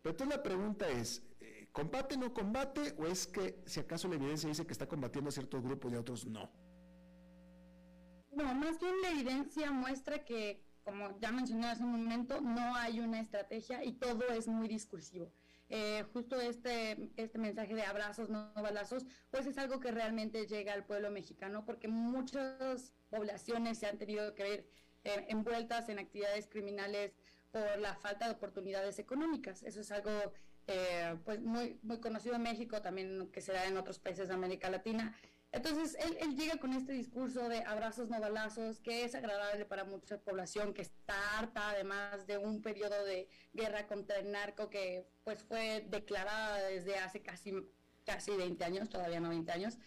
[0.02, 4.16] Pero entonces la pregunta es, eh, ¿combate no combate o es que si acaso la
[4.16, 6.50] evidencia dice que está combatiendo a ciertos grupos y a otros no?
[8.30, 13.00] No, más bien la evidencia muestra que, como ya mencioné hace un momento, no hay
[13.00, 15.32] una estrategia y todo es muy discursivo.
[15.68, 20.72] Eh, justo este, este mensaje de abrazos, no balazos, pues es algo que realmente llega
[20.72, 24.66] al pueblo mexicano porque muchas poblaciones se han tenido que ver
[25.04, 27.12] eh, envueltas en actividades criminales
[27.52, 29.62] por la falta de oportunidades económicas.
[29.62, 30.10] Eso es algo
[30.66, 34.34] eh, pues muy, muy conocido en México, también que se da en otros países de
[34.34, 35.16] América Latina.
[35.52, 39.84] Entonces, él, él, llega con este discurso de abrazos no balazos, que es agradable para
[39.84, 45.08] mucha población que está harta, además de un periodo de guerra contra el narco que
[45.24, 47.52] pues fue declarada desde hace casi,
[48.04, 49.78] casi 20 años, todavía no 20 años.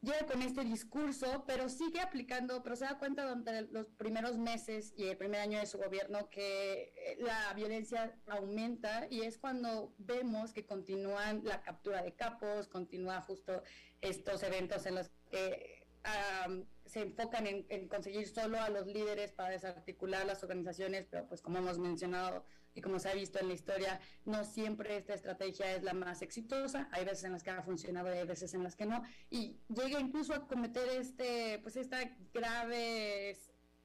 [0.00, 4.94] Llega con este discurso, pero sigue aplicando, pero se da cuenta durante los primeros meses
[4.96, 9.92] y el primer año de su gobierno que eh, la violencia aumenta y es cuando
[9.98, 13.64] vemos que continúan la captura de capos, continúa justo
[14.00, 15.78] estos eventos en los que
[16.86, 21.58] se enfocan en, conseguir solo a los líderes para desarticular las organizaciones, pero pues como
[21.58, 22.44] hemos mencionado
[22.78, 26.22] y como se ha visto en la historia, no siempre esta estrategia es la más
[26.22, 29.02] exitosa, hay veces en las que ha funcionado y hay veces en las que no,
[29.30, 31.98] y llega incluso a cometer este, pues esta
[32.32, 33.36] grave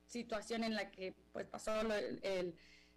[0.05, 1.95] situación en la que pues pasó lo,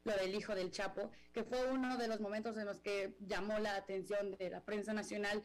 [0.05, 3.59] lo del hijo del Chapo, que fue uno de los momentos en los que llamó
[3.59, 5.43] la atención de la prensa nacional.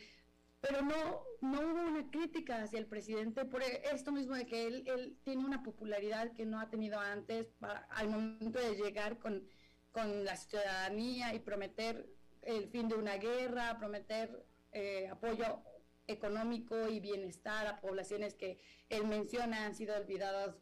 [0.59, 4.83] Pero no, no hubo una crítica hacia el presidente por esto mismo de que él,
[4.85, 7.47] él tiene una popularidad que no ha tenido antes
[7.89, 9.47] al momento de llegar con,
[9.91, 12.07] con, la ciudadanía y prometer
[12.41, 15.61] el fin de una guerra, prometer eh, apoyo
[16.07, 20.55] económico y bienestar a poblaciones que él menciona han sido olvidadas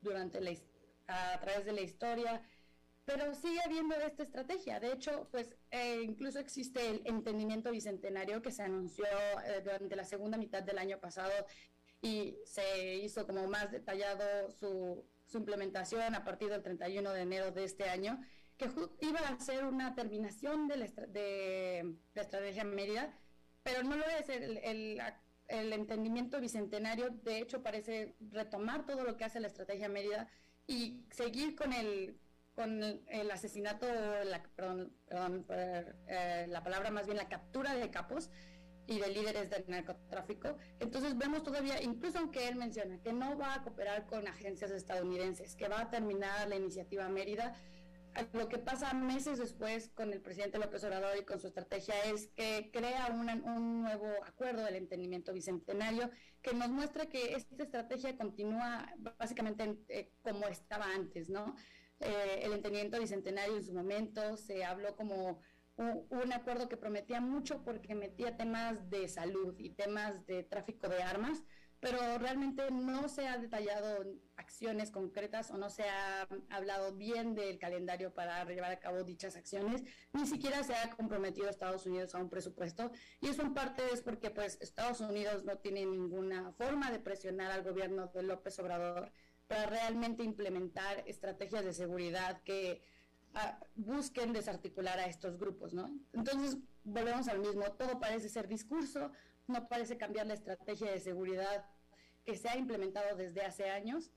[0.00, 0.52] durante la,
[1.08, 2.42] a través de la historia
[3.04, 4.80] pero sigue habiendo esta estrategia.
[4.80, 9.04] De hecho, pues eh, incluso existe el entendimiento bicentenario que se anunció
[9.44, 11.32] eh, durante la segunda mitad del año pasado
[12.00, 17.50] y se hizo como más detallado su, su implementación a partir del 31 de enero
[17.50, 18.20] de este año,
[18.56, 23.12] que iba a ser una terminación de la, de la estrategia Mérida,
[23.62, 24.58] pero no lo es el,
[25.48, 30.28] el, entendimiento bicentenario, de hecho parece retomar todo lo que hace la estrategia Mérida
[30.66, 32.18] y seguir con el
[32.54, 33.84] con el asesinato,
[34.24, 38.30] la, perdón, perdón eh, la palabra más bien la captura de capos
[38.86, 40.56] y de líderes del narcotráfico.
[40.78, 45.56] Entonces vemos todavía, incluso aunque él menciona que no va a cooperar con agencias estadounidenses,
[45.56, 47.54] que va a terminar la iniciativa Mérida,
[48.32, 52.28] lo que pasa meses después con el presidente López Obrador y con su estrategia es
[52.28, 56.10] que crea un nuevo acuerdo del entendimiento bicentenario
[56.42, 61.56] que nos muestra que esta estrategia continúa básicamente eh, como estaba antes, ¿no?
[62.00, 65.40] Eh, el entendimiento bicentenario en su momento, se habló como
[65.76, 71.02] un, acuerdo que prometía mucho porque metía temas de salud y temas de tráfico de
[71.02, 71.42] armas,
[71.84, 74.06] pero realmente no se ha detallado
[74.38, 79.36] acciones concretas o no se ha hablado bien del calendario para llevar a cabo dichas
[79.36, 79.82] acciones,
[80.14, 82.90] ni siquiera se ha comprometido Estados Unidos a un presupuesto.
[83.20, 87.50] Y eso en parte es porque pues Estados Unidos no tiene ninguna forma de presionar
[87.50, 89.12] al gobierno de López Obrador
[89.46, 92.82] para realmente implementar estrategias de seguridad que
[93.34, 95.90] ah, busquen desarticular a estos grupos, ¿no?
[96.14, 99.10] Entonces, volvemos al mismo, todo parece ser discurso,
[99.48, 101.66] no parece cambiar la estrategia de seguridad
[102.24, 104.10] que se ha implementado desde hace años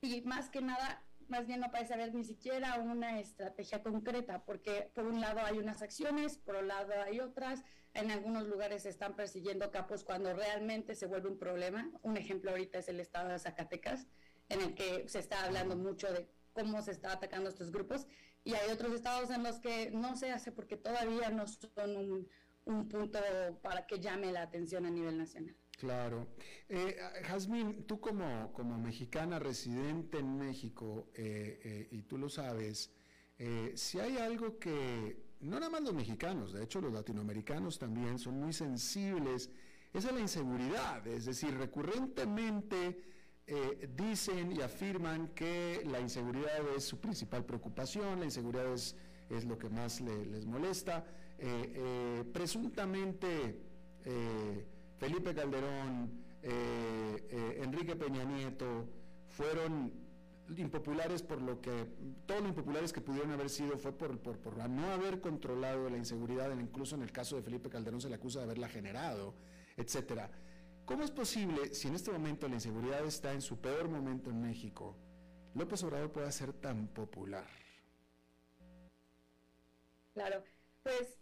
[0.00, 4.90] y más que nada, más bien no parece haber ni siquiera una estrategia concreta, porque
[4.94, 7.64] por un lado hay unas acciones, por otro lado hay otras,
[7.94, 11.90] en algunos lugares se están persiguiendo capos cuando realmente se vuelve un problema.
[12.02, 14.06] Un ejemplo ahorita es el estado de Zacatecas,
[14.48, 18.06] en el que se está hablando mucho de cómo se está atacando estos grupos
[18.44, 22.28] y hay otros estados en los que no se hace porque todavía no son un,
[22.88, 23.18] punto
[23.62, 25.56] para que llame la atención a nivel nacional.
[25.78, 26.26] Claro.
[26.68, 32.90] Eh, Jazmín, tú como, como mexicana residente en México, eh, eh, y tú lo sabes,
[33.38, 38.18] eh, si hay algo que, no nada más los mexicanos, de hecho los latinoamericanos también
[38.18, 39.50] son muy sensibles,
[39.94, 43.04] es a la inseguridad, es decir, recurrentemente
[43.96, 48.94] dicen y afirman que la inseguridad es su principal preocupación, la inseguridad es,
[49.30, 51.06] es lo que más les molesta,
[52.34, 53.62] presuntamente
[54.98, 56.10] Felipe Calderón,
[56.42, 58.88] eh, eh, Enrique Peña Nieto,
[59.28, 59.92] fueron
[60.56, 61.86] impopulares por lo que,
[62.26, 64.16] todo lo impopulares que pudieron haber sido fue por,
[64.68, 68.40] no haber controlado la inseguridad, incluso en el caso de Felipe Calderón se le acusa
[68.40, 69.34] de haberla generado,
[69.76, 70.30] etcétera.
[70.84, 74.40] ¿Cómo es posible, si en este momento la inseguridad está en su peor momento en
[74.40, 74.96] México,
[75.54, 77.46] López Obrador pueda ser tan popular?
[80.14, 80.42] Claro,
[80.82, 81.18] pues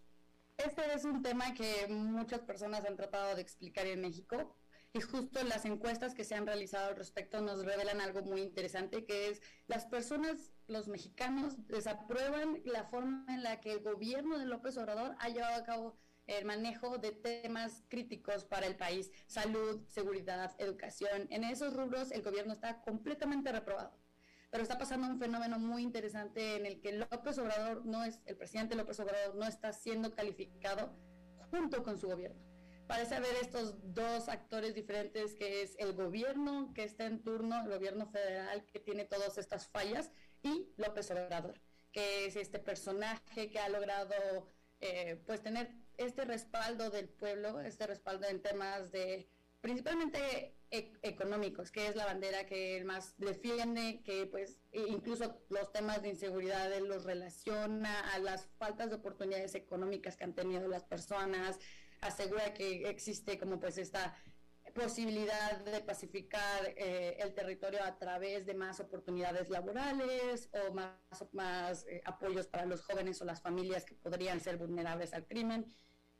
[0.58, 4.56] este es un tema que muchas personas han tratado de explicar en México
[4.92, 9.04] y justo las encuestas que se han realizado al respecto nos revelan algo muy interesante,
[9.04, 14.46] que es las personas, los mexicanos, desaprueban la forma en la que el gobierno de
[14.46, 19.82] López Obrador ha llevado a cabo el manejo de temas críticos para el país, salud,
[19.86, 21.28] seguridad, educación.
[21.30, 23.96] En esos rubros el gobierno está completamente reprobado
[24.50, 28.36] pero está pasando un fenómeno muy interesante en el que López Obrador no es, el
[28.36, 30.92] presidente López Obrador no está siendo calificado
[31.50, 32.40] junto con su gobierno.
[32.86, 37.68] Parece haber estos dos actores diferentes, que es el gobierno que está en turno, el
[37.68, 43.58] gobierno federal que tiene todas estas fallas, y López Obrador, que es este personaje que
[43.58, 44.14] ha logrado
[44.80, 49.28] eh, pues tener este respaldo del pueblo, este respaldo en temas de
[49.60, 56.02] principalmente e-, económicos, que es la bandera que más defiende, que pues incluso los temas
[56.02, 61.58] de inseguridad los relaciona a las faltas de oportunidades económicas que han tenido las personas,
[62.00, 64.14] asegura que existe como pues esta
[64.76, 70.98] posibilidad de pacificar eh, el territorio a través de más oportunidades laborales o más,
[71.32, 75.74] más eh, apoyos para los jóvenes o las familias que podrían ser vulnerables al crimen.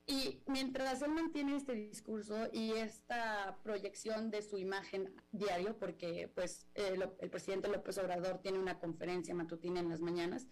[0.09, 6.69] Y mientras él mantiene este discurso y esta proyección de su imagen diario, porque pues
[6.75, 10.47] el presidente López Obrador tiene una conferencia matutina en las mañanas,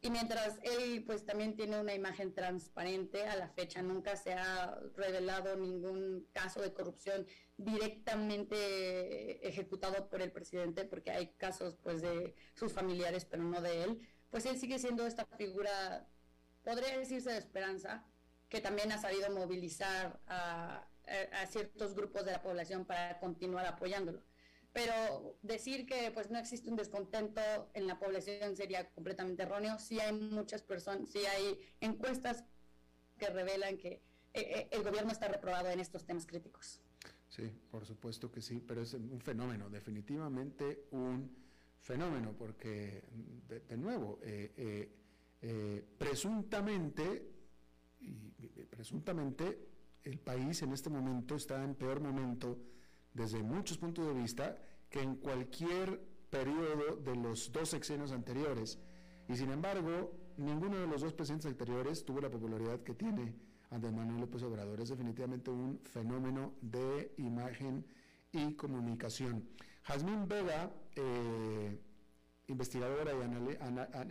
[0.00, 4.78] y mientras él pues también tiene una imagen transparente, a la fecha nunca se ha
[4.94, 7.26] revelado ningún caso de corrupción
[7.56, 13.82] directamente ejecutado por el presidente, porque hay casos pues de sus familiares, pero no de
[13.82, 14.00] él,
[14.30, 16.08] pues él sigue siendo esta figura,
[16.62, 18.04] podría decirse de esperanza,
[18.52, 20.86] que también ha sabido movilizar a,
[21.48, 24.22] ciertos grupos de la población para continuar apoyándolo.
[24.74, 27.40] Pero decir que pues no existe un descontento
[27.72, 29.78] en la población sería completamente erróneo.
[29.78, 32.44] Sí hay muchas personas, sí hay encuestas
[33.18, 34.00] que revelan que eh,
[34.34, 36.80] eh, el gobierno está reprobado en estos temas críticos.
[37.28, 41.34] Sí, por supuesto que sí, pero es un fenómeno, definitivamente un
[41.80, 43.02] fenómeno, porque
[43.48, 44.88] de, nuevo, eh,
[45.98, 47.31] presuntamente
[48.02, 49.68] y presuntamente
[50.04, 52.58] el país en este momento está en peor momento
[53.14, 54.56] desde muchos puntos de vista
[54.90, 56.00] que en cualquier
[56.30, 58.78] periodo de los dos sexenios anteriores.
[59.28, 63.34] Y sin embargo, ninguno de los dos presidentes anteriores tuvo la popularidad que tiene
[63.70, 64.80] Andrés Manuel López Obrador.
[64.80, 67.86] Es definitivamente un fenómeno de imagen
[68.32, 69.48] y comunicación.
[69.84, 71.78] Jazmín Vega, eh,
[72.48, 73.20] investigadora y,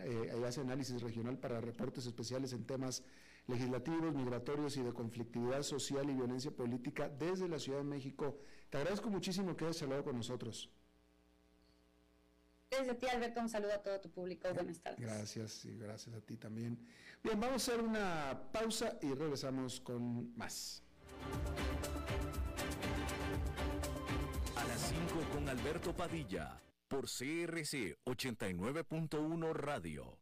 [0.04, 3.02] eh, hace análisis regional para reportes especiales en temas
[3.46, 8.38] legislativos, migratorios y de conflictividad social y violencia política desde la Ciudad de México.
[8.70, 10.70] Te agradezco muchísimo que hayas hablado con nosotros.
[12.70, 14.48] Desde ti, Alberto, un saludo a todo tu público.
[14.54, 15.00] Buenas tardes.
[15.00, 16.78] Gracias y gracias a ti también.
[17.22, 20.82] Bien, vamos a hacer una pausa y regresamos con más.
[24.56, 25.02] A las 5
[25.34, 30.21] con Alberto Padilla, por CRC 89.1 Radio.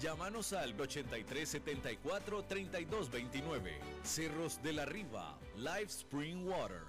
[0.00, 3.70] Llámanos al 8374-3229.
[4.02, 6.82] Cerros de la Riva, Live Spring Water.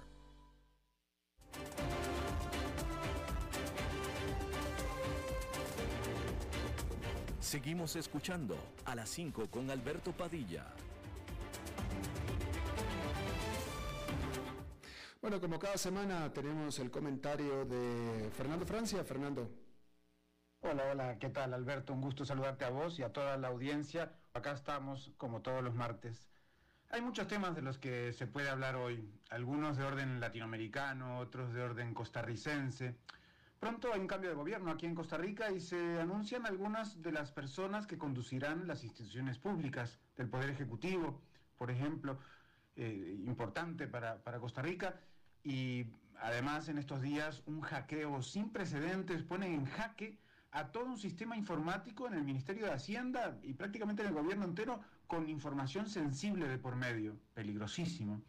[7.40, 10.66] Seguimos escuchando a las 5 con Alberto Padilla.
[15.22, 19.04] Bueno, como cada semana tenemos el comentario de Fernando Francia.
[19.04, 19.65] Fernando.
[20.68, 21.92] Hola, hola, ¿qué tal Alberto?
[21.92, 24.10] Un gusto saludarte a vos y a toda la audiencia.
[24.34, 26.26] Acá estamos como todos los martes.
[26.90, 31.52] Hay muchos temas de los que se puede hablar hoy, algunos de orden latinoamericano, otros
[31.52, 32.96] de orden costarricense.
[33.60, 37.12] Pronto hay un cambio de gobierno aquí en Costa Rica y se anuncian algunas de
[37.12, 41.22] las personas que conducirán las instituciones públicas del Poder Ejecutivo,
[41.56, 42.18] por ejemplo,
[42.74, 44.98] eh, importante para, para Costa Rica.
[45.44, 45.86] Y
[46.18, 50.18] además en estos días un hackeo sin precedentes pone en jaque
[50.56, 54.46] a todo un sistema informático en el Ministerio de Hacienda y prácticamente en el gobierno
[54.46, 58.22] entero con información sensible de por medio, peligrosísimo.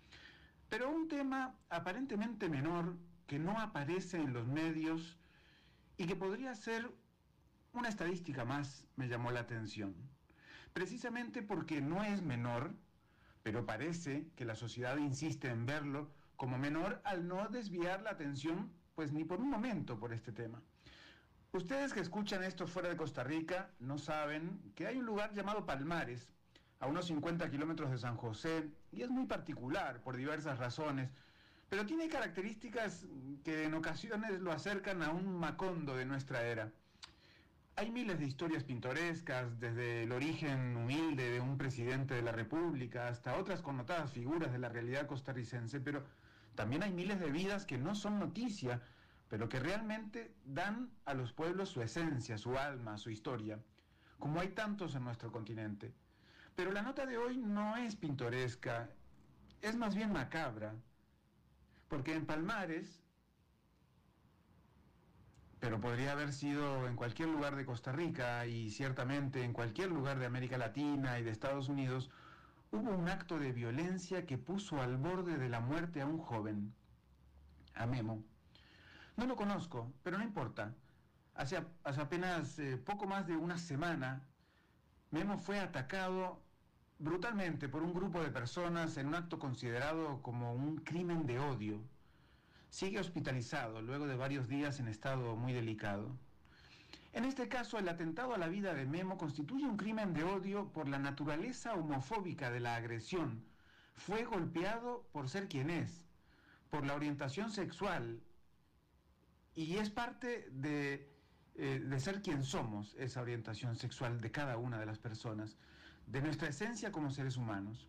[0.68, 2.98] Pero un tema aparentemente menor
[3.28, 5.18] que no aparece en los medios
[5.96, 6.92] y que podría ser
[7.72, 9.96] una estadística más me llamó la atención.
[10.74, 12.76] Precisamente porque no es menor,
[13.42, 18.70] pero parece que la sociedad insiste en verlo como menor al no desviar la atención,
[18.96, 20.62] pues ni por un momento por este tema.
[21.54, 25.66] Ustedes que escuchan esto fuera de Costa Rica no saben que hay un lugar llamado
[25.66, 26.30] Palmares,
[26.80, 31.10] a unos 50 kilómetros de San José, y es muy particular por diversas razones,
[31.70, 33.06] pero tiene características
[33.44, 36.72] que en ocasiones lo acercan a un Macondo de nuestra era.
[37.78, 43.08] Hay miles de historias pintorescas, desde el origen humilde de un presidente de la República
[43.08, 46.04] hasta otras connotadas figuras de la realidad costarricense, pero
[46.56, 48.82] también hay miles de vidas que no son noticia,
[49.30, 53.60] pero que realmente dan a los pueblos su esencia, su alma, su historia,
[54.20, 55.94] como hay tantos en nuestro continente.
[56.56, 58.90] Pero la nota de hoy no es pintoresca,
[59.62, 60.76] es más bien macabra,
[61.88, 63.04] porque en Palmares,
[65.60, 70.20] pero podría haber sido en cualquier lugar de Costa Rica y ciertamente en cualquier lugar
[70.20, 72.10] de América Latina y de Estados Unidos,
[72.72, 76.74] hubo un acto de violencia que puso al borde de la muerte a un joven,
[77.74, 78.24] a Memo.
[79.18, 80.76] No lo conozco, pero no importa.
[81.34, 84.22] Hace, apenas eh, poco más de una semana,
[85.10, 86.40] Memo fue atacado
[87.00, 91.82] brutalmente por un grupo de personas en un acto considerado como un crimen de odio.
[92.70, 96.16] Sigue hospitalizado luego de varios días en estado muy delicado.
[97.14, 100.72] En este caso, el atentado a la vida de Memo constituye un crimen de odio
[100.74, 103.44] por la naturaleza homofóbica de la agresión.
[103.96, 106.06] Fue golpeado por ser quien es,
[106.70, 108.22] por la orientación sexual,
[109.58, 111.10] y es parte de,
[111.56, 115.58] eh, de ser quien somos, esa orientación sexual de cada una de las personas,
[116.06, 117.88] de nuestra esencia como seres humanos.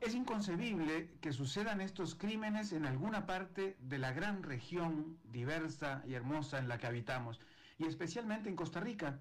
[0.00, 6.14] Es inconcebible que sucedan estos crímenes en alguna parte de la gran región diversa y
[6.14, 7.40] hermosa en la que habitamos,
[7.76, 9.18] y especialmente en Costa Rica.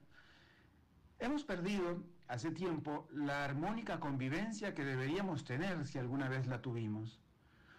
[1.17, 7.19] Hemos perdido hace tiempo la armónica convivencia que deberíamos tener si alguna vez la tuvimos.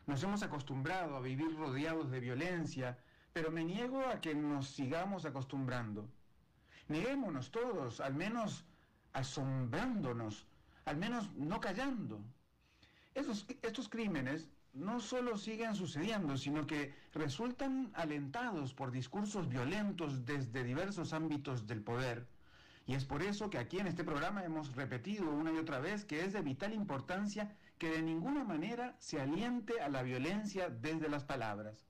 [0.07, 2.99] Nos hemos acostumbrado a vivir rodeados de violencia,
[3.39, 6.09] pero me niego a que nos sigamos acostumbrando.
[6.89, 8.65] Neguémonos todos, al menos
[9.13, 10.49] asombrándonos,
[10.87, 12.21] al menos no callando.
[13.15, 20.65] Estos, estos crímenes no solo siguen sucediendo, sino que resultan alentados por discursos violentos desde
[20.65, 22.27] diversos ámbitos del poder.
[22.87, 26.05] Y es por eso que aquí en este programa hemos repetido una y otra vez
[26.05, 31.09] que es de vital importancia que de ninguna manera se aliente a la violencia desde
[31.09, 31.88] las palabras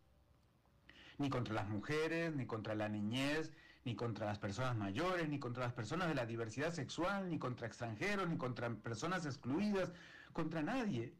[1.18, 3.52] ni contra las mujeres, ni contra la niñez,
[3.84, 7.66] ni contra las personas mayores, ni contra las personas de la diversidad sexual, ni contra
[7.66, 9.92] extranjeros, ni contra personas excluidas,
[10.32, 11.14] contra nadie.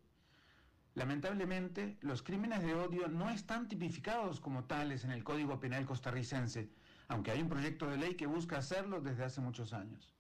[0.94, 6.68] Lamentablemente, los crímenes de odio no están tipificados como tales en el Código Penal costarricense,
[7.08, 10.14] aunque hay un proyecto de ley que busca hacerlo desde hace muchos años.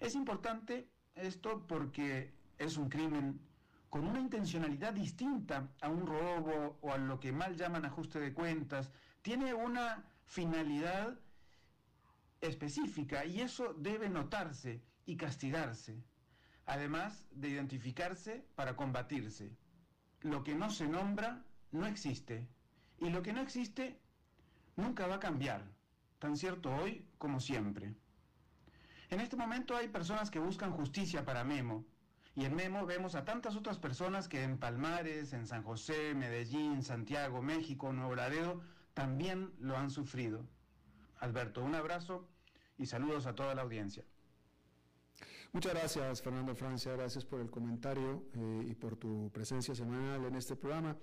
[0.00, 3.40] Es importante esto porque es un crimen
[3.90, 8.34] con una intencionalidad distinta a un robo o a lo que mal llaman ajuste de
[8.34, 8.90] cuentas,
[9.22, 11.18] tiene una finalidad
[12.40, 16.02] específica y eso debe notarse y castigarse,
[16.66, 19.56] además de identificarse para combatirse.
[20.20, 22.48] Lo que no se nombra no existe
[22.98, 24.00] y lo que no existe
[24.76, 25.64] nunca va a cambiar,
[26.18, 27.94] tan cierto hoy como siempre.
[29.10, 31.84] En este momento hay personas que buscan justicia para Memo,
[32.36, 36.82] y en Memo vemos a tantas otras personas que en Palmares, en San José, Medellín,
[36.82, 38.60] Santiago, México, Nuevo Laredo,
[38.92, 40.46] también lo han sufrido.
[41.18, 42.28] Alberto, un abrazo
[42.76, 44.04] y saludos a toda la audiencia.
[45.52, 46.92] Muchas gracias, Fernando Francia.
[46.92, 50.94] Gracias por el comentario eh, y por tu presencia semanal en este programa.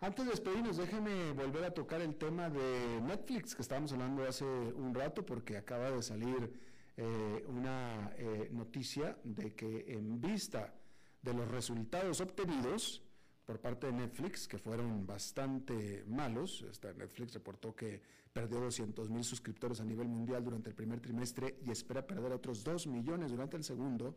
[0.00, 4.44] Antes de despedirnos, déjame volver a tocar el tema de Netflix, que estábamos hablando hace
[4.44, 6.52] un rato, porque acaba de salir
[6.96, 10.74] eh, una eh, noticia de que en vista
[11.22, 13.02] de los resultados obtenidos
[13.44, 16.64] por parte de Netflix, que fueron bastante malos.
[16.96, 18.00] Netflix reportó que
[18.32, 22.62] perdió 200 mil suscriptores a nivel mundial durante el primer trimestre y espera perder otros
[22.62, 24.14] 2 millones durante el segundo.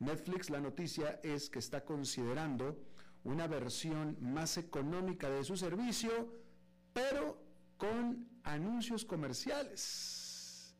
[0.00, 2.76] Netflix, la noticia es que está considerando
[3.22, 6.10] una versión más económica de su servicio,
[6.92, 7.40] pero
[7.76, 10.74] con anuncios comerciales,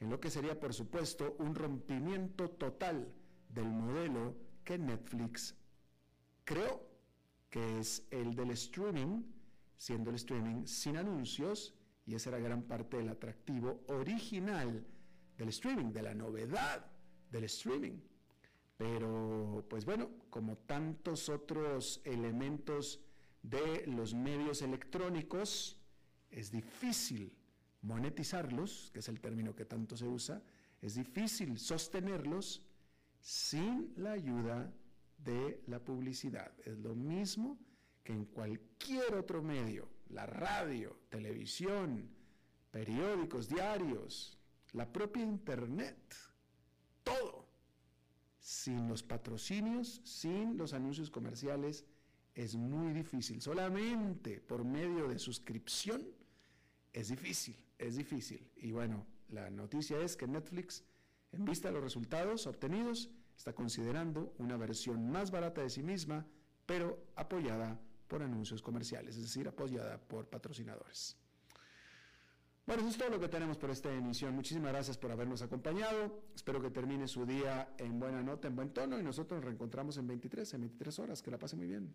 [0.00, 3.14] en lo que sería, por supuesto, un rompimiento total
[3.48, 5.54] del modelo que Netflix
[6.44, 6.82] creó,
[7.48, 9.22] que es el del streaming,
[9.76, 11.72] siendo el streaming sin anuncios,
[12.04, 14.84] y esa era gran parte del atractivo original
[15.38, 16.84] del streaming, de la novedad
[17.30, 17.98] del streaming.
[18.76, 23.00] Pero, pues bueno, como tantos otros elementos
[23.42, 25.78] de los medios electrónicos,
[26.30, 27.32] es difícil
[27.82, 30.42] monetizarlos, que es el término que tanto se usa,
[30.82, 32.65] es difícil sostenerlos
[33.26, 34.72] sin la ayuda
[35.18, 36.52] de la publicidad.
[36.64, 37.58] Es lo mismo
[38.04, 42.08] que en cualquier otro medio, la radio, televisión,
[42.70, 44.38] periódicos, diarios,
[44.74, 46.14] la propia internet,
[47.02, 47.48] todo.
[48.38, 51.84] Sin los patrocinios, sin los anuncios comerciales,
[52.32, 53.42] es muy difícil.
[53.42, 56.06] Solamente por medio de suscripción
[56.92, 58.48] es difícil, es difícil.
[58.54, 60.84] Y bueno, la noticia es que Netflix
[61.36, 66.26] en vista de los resultados obtenidos, está considerando una versión más barata de sí misma,
[66.64, 67.78] pero apoyada
[68.08, 71.16] por anuncios comerciales, es decir, apoyada por patrocinadores.
[72.66, 74.34] Bueno, eso es todo lo que tenemos por esta emisión.
[74.34, 76.22] Muchísimas gracias por habernos acompañado.
[76.34, 79.96] Espero que termine su día en buena nota, en buen tono y nosotros nos reencontramos
[79.98, 81.22] en 23, en 23 horas.
[81.22, 81.94] Que la pase muy bien.